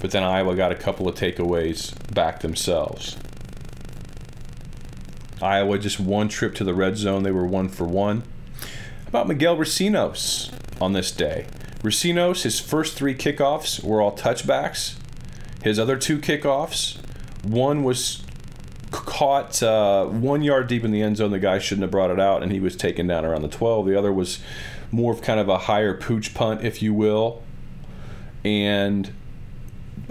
But 0.01 0.11
then 0.11 0.23
Iowa 0.23 0.55
got 0.55 0.71
a 0.71 0.75
couple 0.75 1.07
of 1.07 1.15
takeaways 1.15 1.93
back 2.13 2.41
themselves. 2.41 3.17
Iowa 5.41 5.79
just 5.79 5.99
one 5.99 6.27
trip 6.27 6.53
to 6.55 6.63
the 6.63 6.73
red 6.73 6.97
zone. 6.97 7.23
They 7.23 7.31
were 7.31 7.45
one 7.45 7.69
for 7.69 7.85
one. 7.85 8.23
About 9.07 9.27
Miguel 9.27 9.55
Recinos 9.55 10.53
on 10.81 10.93
this 10.93 11.11
day? 11.11 11.47
Recinos, 11.81 12.43
his 12.43 12.59
first 12.59 12.97
three 12.97 13.15
kickoffs 13.15 13.83
were 13.83 14.01
all 14.01 14.15
touchbacks. 14.15 14.95
His 15.63 15.79
other 15.79 15.97
two 15.97 16.19
kickoffs, 16.19 16.97
one 17.43 17.83
was 17.83 18.24
caught 19.15 19.63
uh, 19.63 20.05
one 20.05 20.41
yard 20.41 20.67
deep 20.67 20.83
in 20.83 20.91
the 20.91 21.01
end 21.01 21.15
zone. 21.15 21.31
The 21.31 21.39
guy 21.39 21.57
shouldn't 21.57 21.83
have 21.83 21.91
brought 21.91 22.11
it 22.11 22.19
out, 22.19 22.43
and 22.43 22.51
he 22.51 22.59
was 22.59 22.75
taken 22.75 23.07
down 23.07 23.23
around 23.23 23.43
the 23.43 23.47
12. 23.47 23.85
The 23.85 23.97
other 23.97 24.11
was 24.11 24.39
more 24.91 25.13
of 25.13 25.21
kind 25.21 25.39
of 25.39 25.47
a 25.47 25.57
higher 25.57 25.93
pooch 25.93 26.33
punt, 26.33 26.65
if 26.65 26.81
you 26.81 26.93
will. 26.93 27.41
And 28.43 29.13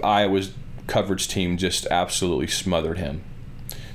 Iowa's 0.03 0.53
coverage 0.87 1.27
team 1.27 1.55
just 1.55 1.85
absolutely 1.87 2.47
smothered 2.47 2.97
him. 2.97 3.23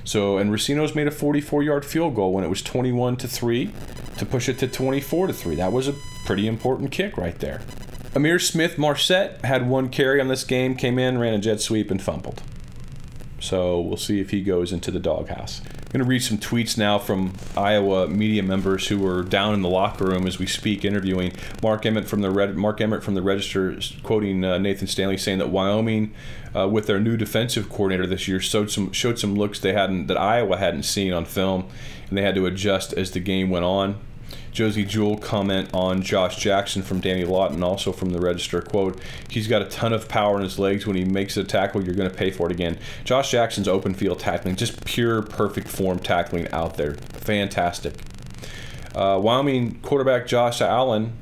So, 0.05 0.37
and 0.37 0.49
Recinos 0.49 0.95
made 0.95 1.07
a 1.07 1.11
44 1.11 1.61
yard 1.61 1.83
field 1.83 2.15
goal 2.15 2.31
when 2.31 2.45
it 2.45 2.49
was 2.49 2.61
21 2.61 3.17
to 3.17 3.27
3 3.27 3.69
to 4.17 4.25
push 4.25 4.47
it 4.47 4.59
to 4.59 4.67
24 4.67 5.27
to 5.27 5.33
3. 5.33 5.55
That 5.55 5.73
was 5.73 5.89
a 5.89 5.95
pretty 6.25 6.47
important 6.47 6.91
kick 6.91 7.17
right 7.17 7.37
there. 7.39 7.61
Ihmir 8.13 8.41
Smith 8.41 8.77
Marsette 8.77 9.43
had 9.43 9.67
one 9.67 9.89
carry 9.89 10.21
on 10.21 10.29
this 10.29 10.45
game, 10.45 10.73
came 10.73 10.97
in, 10.97 11.17
ran 11.17 11.33
a 11.33 11.39
jet 11.39 11.59
sweep, 11.59 11.91
and 11.91 12.01
fumbled. 12.01 12.41
So 13.41 13.81
we'll 13.81 13.97
see 13.97 14.21
if 14.21 14.29
he 14.29 14.41
goes 14.41 14.71
into 14.71 14.91
the 14.91 14.99
doghouse. 14.99 15.61
I'm 15.65 15.99
going 15.99 16.05
to 16.05 16.09
read 16.09 16.23
some 16.23 16.37
tweets 16.37 16.77
now 16.77 16.99
from 16.99 17.33
Iowa 17.57 18.07
media 18.07 18.43
members 18.43 18.87
who 18.87 19.05
are 19.05 19.23
down 19.23 19.55
in 19.55 19.61
the 19.61 19.67
locker 19.67 20.05
room 20.05 20.25
as 20.25 20.39
we 20.39 20.45
speak, 20.45 20.85
interviewing 20.85 21.33
Mark 21.61 21.85
Emmert 21.85 22.07
from 22.07 22.21
the 22.21 22.29
Red, 22.29 22.55
Mark 22.55 22.79
Emmert 22.79 23.03
from 23.03 23.15
the 23.15 23.21
Register, 23.21 23.77
quoting 24.03 24.45
uh, 24.45 24.57
Nathan 24.57 24.87
Stanley, 24.87 25.17
saying 25.17 25.39
that 25.39 25.49
Wyoming, 25.49 26.13
uh, 26.55 26.69
with 26.69 26.85
their 26.85 26.99
new 26.99 27.17
defensive 27.17 27.67
coordinator 27.67 28.07
this 28.07 28.27
year, 28.27 28.39
showed 28.39 28.71
some 28.71 28.91
showed 28.93 29.19
some 29.19 29.35
looks 29.35 29.59
they 29.59 29.73
hadn't 29.73 30.07
that 30.07 30.17
Iowa 30.17 30.57
hadn't 30.57 30.83
seen 30.83 31.11
on 31.11 31.25
film, 31.25 31.67
and 32.07 32.17
they 32.17 32.21
had 32.21 32.35
to 32.35 32.45
adjust 32.45 32.93
as 32.93 33.11
the 33.11 33.19
game 33.19 33.49
went 33.49 33.65
on. 33.65 33.99
Josey 34.51 34.85
Jewell 34.85 35.17
comment 35.17 35.69
on 35.73 36.01
Josh 36.01 36.37
Jackson 36.37 36.81
from 36.81 36.99
Danny 36.99 37.23
Lawton, 37.23 37.63
also 37.63 37.91
from 37.91 38.11
the 38.11 38.19
Register. 38.19 38.61
Quote, 38.61 38.99
he's 39.29 39.47
got 39.47 39.61
a 39.61 39.65
ton 39.65 39.93
of 39.93 40.09
power 40.09 40.37
in 40.37 40.43
his 40.43 40.59
legs. 40.59 40.85
When 40.85 40.95
he 40.95 41.05
makes 41.05 41.37
a 41.37 41.43
tackle, 41.43 41.83
you're 41.83 41.95
going 41.95 42.09
to 42.09 42.15
pay 42.15 42.31
for 42.31 42.47
it 42.47 42.51
again. 42.51 42.77
Josh 43.03 43.31
Jackson's 43.31 43.67
open 43.67 43.93
field 43.93 44.19
tackling, 44.19 44.55
just 44.55 44.83
pure 44.85 45.21
perfect 45.21 45.67
form 45.67 45.99
tackling 45.99 46.49
out 46.51 46.77
there. 46.77 46.95
Fantastic. 46.95 47.95
Uh, 48.93 49.19
Wyoming 49.21 49.79
quarterback 49.81 50.27
Josh 50.27 50.61
Allen 50.61 51.13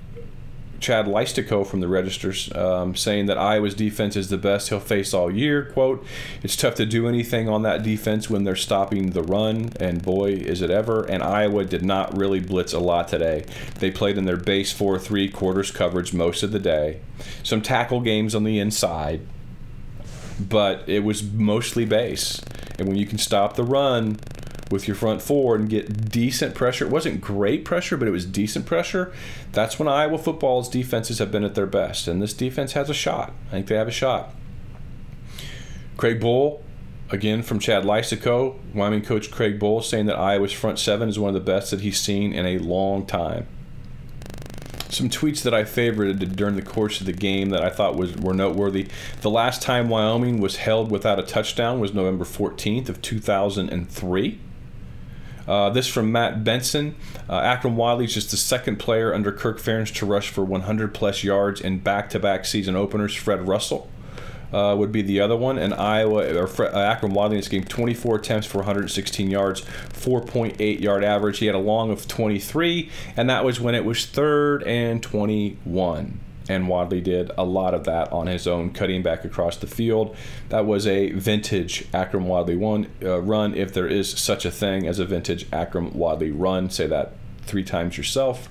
Chad 0.80 1.06
Leistikow 1.06 1.66
from 1.66 1.80
the 1.80 1.88
Registers 1.88 2.54
um, 2.56 2.96
saying 2.96 3.26
that 3.26 3.38
Iowa's 3.38 3.74
defense 3.74 4.16
is 4.16 4.30
the 4.30 4.38
best 4.38 4.70
he'll 4.70 4.80
face 4.80 5.14
all 5.14 5.30
year. 5.30 5.66
Quote, 5.66 6.06
it's 6.42 6.56
tough 6.56 6.76
to 6.76 6.86
do 6.86 7.08
anything 7.08 7.50
on 7.50 7.64
that 7.64 7.84
defense 7.84 8.30
when 8.30 8.44
they're 8.44 8.56
stopping 8.56 9.12
the 9.12 9.24
run, 9.24 9.72
and 9.80 10.02
boy, 10.02 10.32
is 10.32 10.62
it 10.62 10.70
ever. 10.70 11.04
And 11.04 11.22
Iowa 11.22 11.66
did 11.66 11.84
not 11.84 12.16
really 12.18 12.40
blitz 12.40 12.74
a 12.74 12.80
lot 12.80 13.08
today. 13.08 13.46
They 13.80 13.92
played 13.92 14.18
in 14.18 14.26
their 14.26 14.38
base 14.38 14.72
4 14.72 15.00
3 15.00 15.30
quarters 15.30 15.72
coverage 15.72 16.14
most 16.14 16.44
of 16.44 16.52
the 16.52 16.60
day. 16.60 17.02
Some 17.44 17.62
tackle 17.62 18.02
games 18.02 18.34
on 18.34 18.44
the 18.44 18.60
inside, 18.60 19.22
but 20.40 20.88
it 20.88 21.04
was 21.04 21.24
mostly 21.24 21.86
base. 21.86 22.42
And 22.78 22.88
when 22.88 22.98
you 22.98 23.06
can 23.06 23.18
stop 23.18 23.56
the 23.56 23.64
run, 23.64 24.18
with 24.70 24.88
your 24.88 24.96
front 24.96 25.22
four 25.22 25.56
and 25.56 25.70
get 25.70 26.10
decent 26.12 26.56
pressure. 26.56 26.86
It 26.86 26.92
wasn't 26.92 27.22
great 27.22 27.66
pressure, 27.66 27.98
but 27.98 28.08
it 28.08 28.12
was 28.12 28.26
decent 28.26 28.66
pressure. 28.66 29.12
That's 29.52 29.80
when 29.80 29.88
Iowa 29.88 30.18
football's 30.18 30.70
defenses 30.70 31.20
have 31.20 31.32
been 31.32 31.44
at 31.44 31.56
their 31.56 31.66
best. 31.66 32.08
And 32.08 32.22
this 32.22 32.34
defense 32.34 32.74
has 32.74 32.90
a 32.90 32.94
shot. 32.94 33.34
I 33.48 33.52
think 33.52 33.68
they 33.68 33.76
have 33.76 33.88
a 33.88 33.92
shot. 33.92 34.34
Craig 35.98 36.20
Bohl, 36.22 36.62
again 37.10 37.42
from 37.42 37.60
Chad 37.60 37.84
Leistikow, 37.84 38.58
Wyoming 38.74 39.02
coach 39.02 39.32
Craig 39.32 39.60
Bohl, 39.60 39.84
saying 39.84 40.06
that 40.06 40.18
Iowa's 40.18 40.54
front 40.54 40.80
seven 40.80 41.10
is 41.10 41.20
one 41.20 41.30
of 41.30 41.34
the 41.34 41.52
best 41.52 41.72
that 41.72 41.82
he's 41.82 42.00
seen 42.00 42.34
in 42.34 42.46
a 42.46 42.60
long 42.60 43.06
time. 43.06 43.48
Some 44.90 45.10
tweets 45.10 45.44
that 45.44 45.54
I 45.54 45.64
favorited 45.64 46.36
during 46.36 46.56
the 46.56 46.64
course 46.64 47.00
of 47.00 47.06
the 47.06 47.14
game 47.14 47.52
that 47.52 47.64
I 47.64 47.70
thought 47.70 47.96
was 47.96 48.16
were 48.16 48.34
noteworthy. 48.34 48.88
The 49.22 49.30
last 49.30 49.62
time 49.62 49.88
Wyoming 49.88 50.42
was 50.42 50.56
held 50.56 50.90
without 50.90 51.20
a 51.20 51.24
touchdown 51.24 51.80
was 51.80 51.94
November 51.94 52.26
14th 52.26 52.90
of 52.90 53.02
2003. 53.02 54.40
Uh, 55.50 55.72
this 55.72 55.88
from 55.88 56.12
Matt 56.12 56.44
Benson. 56.44 56.96
Uh, 57.28 57.58
Wadley 57.64 58.06
is 58.06 58.14
just 58.14 58.30
the 58.30 58.38
second 58.38 58.78
player 58.78 59.16
under 59.16 59.32
Kirk 59.32 59.60
Ferentz 59.60 59.92
to 59.96 60.06
rush 60.06 60.30
for 60.30 60.46
100 60.46 60.94
plus 60.94 61.24
yards 61.24 61.60
in 61.60 61.80
back-to-back 61.80 62.46
season 62.46 62.76
openers. 62.76 63.16
Fred 63.16 63.48
Russell. 63.48 63.90
Uh, 64.52 64.76
would 64.76 64.92
be 64.92 65.04
the 65.04 65.20
other 65.20 65.36
one. 65.36 65.60
And 65.60 65.76
Iowa 65.76 66.36
or 66.36 66.48
Fre- 66.48 66.66
uh, 66.66 66.96
Akrum 66.96 67.14
Wadley 67.14 67.36
in 67.36 67.40
this 67.40 67.48
game, 67.48 67.64
24 67.64 68.16
attempts 68.16 68.48
for 68.48 68.58
116 68.60 69.30
yards, 69.30 69.62
4.8 69.62 70.80
yard 70.80 71.04
average. 71.04 71.38
He 71.38 71.46
had 71.46 71.54
a 71.54 71.60
long 71.60 71.92
of 71.92 72.08
23, 72.08 72.90
and 73.16 73.30
that 73.30 73.46
was 73.46 73.60
when 73.60 73.76
it 73.76 73.86
was 73.86 74.08
third 74.08 74.64
and 74.64 75.04
21. 75.04 76.20
And 76.50 76.68
Wadley 76.68 77.00
did 77.00 77.32
a 77.38 77.46
lot 77.46 77.74
of 77.74 77.86
that 77.86 78.12
on 78.12 78.28
his 78.28 78.48
own, 78.48 78.72
cutting 78.72 79.04
back 79.04 79.24
across 79.24 79.56
the 79.56 79.68
field. 79.68 80.16
That 80.50 80.66
was 80.66 80.88
a 80.88 81.12
vintage 81.12 81.86
Akrum 81.92 82.24
Wadley 82.24 82.58
one 82.58 82.88
uh, 83.04 83.22
run, 83.22 83.54
if 83.56 83.72
there 83.72 83.88
is 83.88 84.10
such 84.10 84.44
a 84.46 84.52
thing 84.52 84.88
as 84.88 85.00
a 85.00 85.06
vintage 85.06 85.46
Akrum 85.52 85.94
Wadley 85.94 86.32
run. 86.32 86.70
Say 86.72 86.88
that 86.88 87.14
three 87.44 87.64
times 87.64 87.98
yourself. 87.98 88.50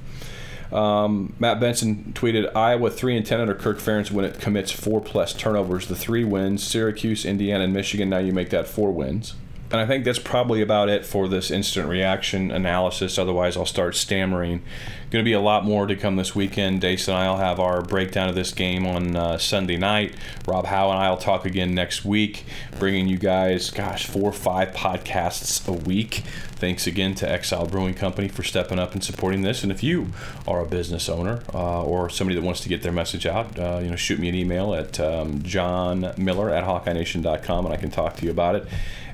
Um, 0.72 1.34
Matt 1.38 1.61
Benson 1.61 2.12
tweeted 2.14 2.54
Iowa 2.54 2.90
3 2.90 3.16
and 3.16 3.26
10 3.26 3.40
under 3.40 3.54
Kirk 3.54 3.78
Ferentz 3.78 4.11
when 4.11 4.24
it 4.24 4.38
commits 4.38 4.70
four 4.70 5.00
plus 5.00 5.32
turnovers. 5.32 5.87
The 5.87 5.96
three 5.96 6.24
wins 6.24 6.62
Syracuse, 6.62 7.24
Indiana, 7.24 7.64
and 7.64 7.72
Michigan. 7.72 8.11
Now 8.11 8.18
you 8.18 8.32
make 8.32 8.50
that 8.50 8.68
four 8.68 8.92
wins. 8.92 9.34
And 9.70 9.81
I 9.81 9.87
think 9.87 10.04
that's 10.04 10.18
probably 10.18 10.62
about 10.62 10.88
it 10.88 11.04
for 11.04 11.28
this 11.28 11.50
instant 11.50 11.88
reaction 11.88 12.50
analysis. 12.50 13.18
Otherwise, 13.18 13.57
I'll 13.57 13.66
start 13.66 13.96
stammering. 13.96 14.62
Going 15.11 15.24
to 15.24 15.28
be 15.28 15.35
a 15.35 15.40
lot 15.40 15.64
more 15.64 15.87
to 15.87 15.96
come 15.96 16.16
this 16.16 16.35
weekend. 16.35 16.81
Dace 16.81 17.09
and 17.09 17.16
I 17.16 17.31
will 17.31 17.38
have 17.38 17.61
our 17.61 17.83
breakdown 17.83 18.28
of 18.28 18.35
this 18.35 18.52
game 18.52 18.87
on 18.87 19.16
uh, 19.16 19.38
Sunday 19.38 19.76
night. 19.76 20.14
Rob 20.46 20.66
Howe 20.66 20.90
and 20.90 20.98
I 20.98 21.11
will 21.11 21.18
talk 21.18 21.44
again 21.44 21.74
next 21.74 22.04
week, 22.04 22.44
bringing 22.78 23.09
you 23.09 23.18
guys, 23.18 23.70
gosh, 23.70 24.07
four 24.07 24.24
or 24.24 24.33
five 24.33 24.72
podcasts 24.72 25.66
a 25.66 25.72
week. 25.72 26.24
Thanks 26.57 26.87
again 26.87 27.14
to 27.16 27.31
Exile 27.31 27.66
Brewing 27.66 27.94
Company 27.94 28.28
for 28.28 28.42
stepping 28.42 28.78
up 28.78 28.92
and 28.92 29.04
supporting 29.04 29.42
this. 29.42 29.62
And 29.62 29.70
if 29.70 29.83
you 29.83 30.09
are 30.46 30.61
a 30.61 30.66
business 30.66 31.09
owner 31.09 31.42
uh, 31.54 31.85
or 31.85 32.11
somebody 32.11 32.35
that 32.35 32.44
wants 32.44 32.61
to 32.62 32.68
get 32.68 32.83
their 32.83 32.92
message 32.92 33.26
out, 33.26 33.59
uh, 33.59 33.81
you 33.83 33.88
know, 33.88 33.96
shoot 33.96 34.18
me 34.18 34.28
an 34.28 34.35
email 34.35 34.74
at 34.74 34.98
um, 34.98 35.40
johnmiller 35.40 36.50
at 36.50 36.64
HawkeyeNation.com 36.64 37.64
and 37.64 37.74
I 37.74 37.76
can 37.76 37.90
talk 37.90 38.16
to 38.16 38.24
you 38.24 38.31
about 38.31 38.57
it 38.57 38.66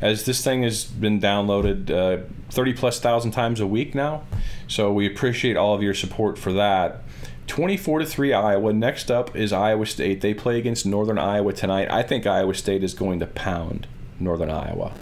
as 0.05 0.27
this 0.27 0.45
thing 0.45 0.62
has 0.62 0.85
been 0.85 1.19
downloaded 1.19 1.90
uh, 1.90 2.23
30 2.51 2.75
plus 2.75 3.01
thousand 3.01 3.31
times 3.31 3.59
a 3.59 3.67
week 3.67 3.95
now. 3.95 4.23
So 4.69 4.93
we 4.93 5.07
appreciate 5.07 5.57
all 5.57 5.75
of 5.75 5.83
your 5.83 5.95
support 5.95 6.38
for 6.38 6.53
that. 6.53 7.03
24 7.47 8.01
to 8.01 8.07
3 8.07 8.33
Iowa. 8.35 8.73
Next 8.75 9.11
up 9.11 9.35
is 9.35 9.51
Iowa 9.51 9.87
State. 9.87 10.21
They 10.21 10.35
play 10.35 10.59
against 10.59 10.85
Northern 10.85 11.17
Iowa 11.17 11.55
tonight. 11.55 11.90
I 11.90 12.03
think 12.03 12.27
Iowa 12.27 12.55
State 12.55 12.85
is 12.85 12.93
going 12.93 13.19
to 13.21 13.27
pound 13.27 13.87
Northern 14.21 14.51
Iowa. 14.51 14.93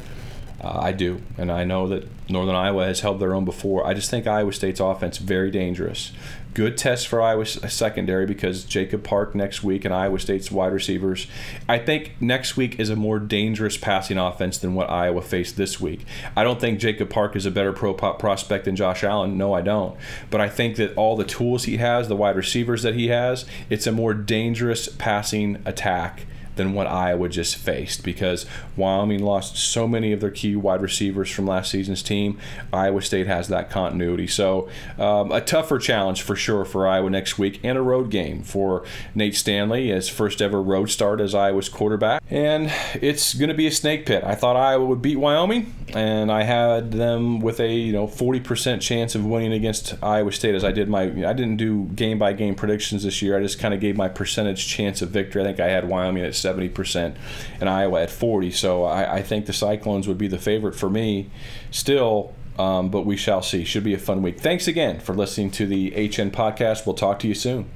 Uh, 0.63 0.79
I 0.81 0.93
do, 0.93 1.21
and 1.37 1.51
I 1.51 1.65
know 1.65 1.89
that 1.89 2.07
Northern 2.29 2.55
Iowa 2.55 2.85
has 2.85 3.01
held 3.01 3.19
their 3.19 3.35
own 3.35 3.45
before. 3.45 3.85
I 3.85 3.95
just 3.95 4.11
think 4.11 4.29
Iowa 4.29 4.53
State's 4.53 4.79
offense 4.79 5.19
very 5.19 5.51
dangerous. 5.51 6.13
Good 6.55 6.77
test 6.77 7.09
for 7.09 7.21
Iowa 7.21 7.47
secondary 7.47 8.27
because 8.27 8.65
Jacob 8.65 9.03
Park 9.03 9.35
next 9.35 9.65
week 9.65 9.85
and 9.85 9.93
Iowa 9.93 10.21
State's 10.21 10.53
wide 10.53 10.73
receivers. 10.73 11.27
I 11.67 11.79
think 11.79 12.13
next 12.21 12.57
week 12.59 12.79
is 12.79 12.91
a 12.91 12.97
more 12.97 13.19
dangerous 13.19 13.79
passing 13.79 14.19
offense 14.19 14.59
than 14.59 14.75
what 14.75 14.91
Iowa 14.91 15.23
faced 15.23 15.57
this 15.57 15.81
week. 15.81 16.05
I 16.37 16.45
don't 16.45 16.61
think 16.61 16.79
Jacob 16.79 17.09
Park 17.09 17.35
is 17.37 17.47
a 17.47 17.51
better 17.51 17.73
pro 17.73 17.95
prospect 17.95 18.67
than 18.67 18.77
Josh 18.77 19.03
Allen. 19.03 19.39
No, 19.39 19.55
I 19.55 19.63
don't. 19.63 19.97
But 20.31 20.43
I 20.43 20.49
think 20.49 20.77
that 20.77 20.95
all 20.95 21.17
the 21.17 21.25
tools 21.25 21.65
he 21.65 21.79
has, 21.79 22.09
the 22.09 22.17
wide 22.17 22.37
receivers 22.37 22.83
that 22.83 22.95
he 22.95 23.09
has, 23.09 23.47
it's 23.71 23.87
a 23.87 23.93
more 23.93 24.13
dangerous 24.13 24.89
passing 24.89 25.61
attack 25.65 26.27
than 26.57 26.73
what 26.75 26.87
Iowa 26.87 27.29
just 27.29 27.57
faced 27.57 28.05
because 28.05 28.47
Wyoming 28.77 29.23
lost 29.23 29.57
so 29.57 29.89
many 29.89 30.13
of 30.13 30.21
their 30.21 30.31
key 30.31 30.57
wide 30.57 30.83
receivers 30.83 31.31
from 31.31 31.47
last 31.47 31.71
season's 31.71 32.03
team. 32.03 32.39
Iowa 32.73 33.03
State 33.03 33.27
has 33.27 33.49
that 33.49 33.71
continuity. 33.71 34.27
So, 34.27 34.69
um, 34.99 35.33
a 35.33 35.41
tougher 35.41 35.79
challenge 35.79 36.23
for 36.23 36.37
sure 36.37 36.65
for 36.65 36.87
Iowa 36.87 37.11
next 37.11 37.39
week 37.39 37.61
and 37.63 37.79
a 37.79 37.83
road 37.83 38.11
game 38.11 38.43
for 38.43 38.85
Nate 39.15 39.35
Stanley, 39.35 39.89
his 39.89 40.09
first 40.09 40.43
ever 40.43 40.63
road 40.63 40.91
start 40.91 41.21
as 41.21 41.35
Iowa's 41.35 41.69
quarterback. 41.69 42.23
And 42.31 42.73
it's 42.95 43.35
going 43.35 43.49
to 43.49 43.55
be 43.55 43.67
a 43.67 43.73
snake 43.73 44.07
pit. 44.07 44.25
I 44.25 44.35
thought 44.35 44.57
Iowa 44.57 44.85
would 44.87 45.03
beat 45.03 45.17
Wyoming, 45.17 45.75
and 45.95 46.31
I 46.31 46.43
had 46.43 46.93
them 46.93 47.41
with 47.41 47.61
a 47.61 47.73
you 47.73 47.93
know 47.93 48.07
40% 48.07 48.81
chance 48.81 49.15
of 49.15 49.25
winning 49.25 49.53
against 49.53 49.95
Iowa 50.03 50.33
State 50.33 50.55
as 50.55 50.65
I 50.65 50.73
did 50.73 50.89
my 50.89 51.03
I 51.03 51.33
didn't 51.33 51.57
do 51.57 51.85
game 51.95 52.19
by 52.19 52.33
game 52.33 52.55
predictions 52.55 53.05
this 53.05 53.23
year. 53.23 53.37
I 53.37 53.43
just 53.43 53.59
kind 53.59 53.75
of 53.75 53.81
gave 53.81 53.97
my 53.97 54.09
percentage 54.09 54.67
chance 54.67 55.03
of 55.03 55.11
victory. 55.11 55.43
I 55.43 55.45
think 55.45 55.61
I 55.61 55.69
had 55.69 55.89
Wyoming 55.89 56.25
at 56.25 56.35
70% 56.43 57.17
and 57.61 57.69
Iowa 57.69 58.03
at 58.03 58.11
40. 58.11 58.51
So 58.51 58.85
I, 58.85 59.17
I 59.17 59.23
think 59.23 59.47
the 59.47 59.53
Cyclones 59.53 60.09
would 60.09 60.19
be 60.19 60.29
the 60.29 60.39
favorite 60.39 60.75
for 60.75 60.91
me 60.91 61.31
still. 61.71 62.35
Um, 62.59 62.91
but 62.91 63.07
we 63.07 63.17
shall 63.17 63.41
see. 63.41 63.65
Should 63.65 63.85
be 63.85 63.95
a 63.95 63.99
fun 63.99 64.21
week. 64.21 64.39
Thanks 64.39 64.69
again 64.69 65.01
for 65.01 65.15
listening 65.15 65.51
to 65.53 65.67
the 65.67 65.91
HN 65.91 66.31
podcast. 66.33 66.85
We'll 66.85 66.95
talk 66.95 67.19
to 67.21 67.29
you 67.29 67.35
soon. 67.35 67.71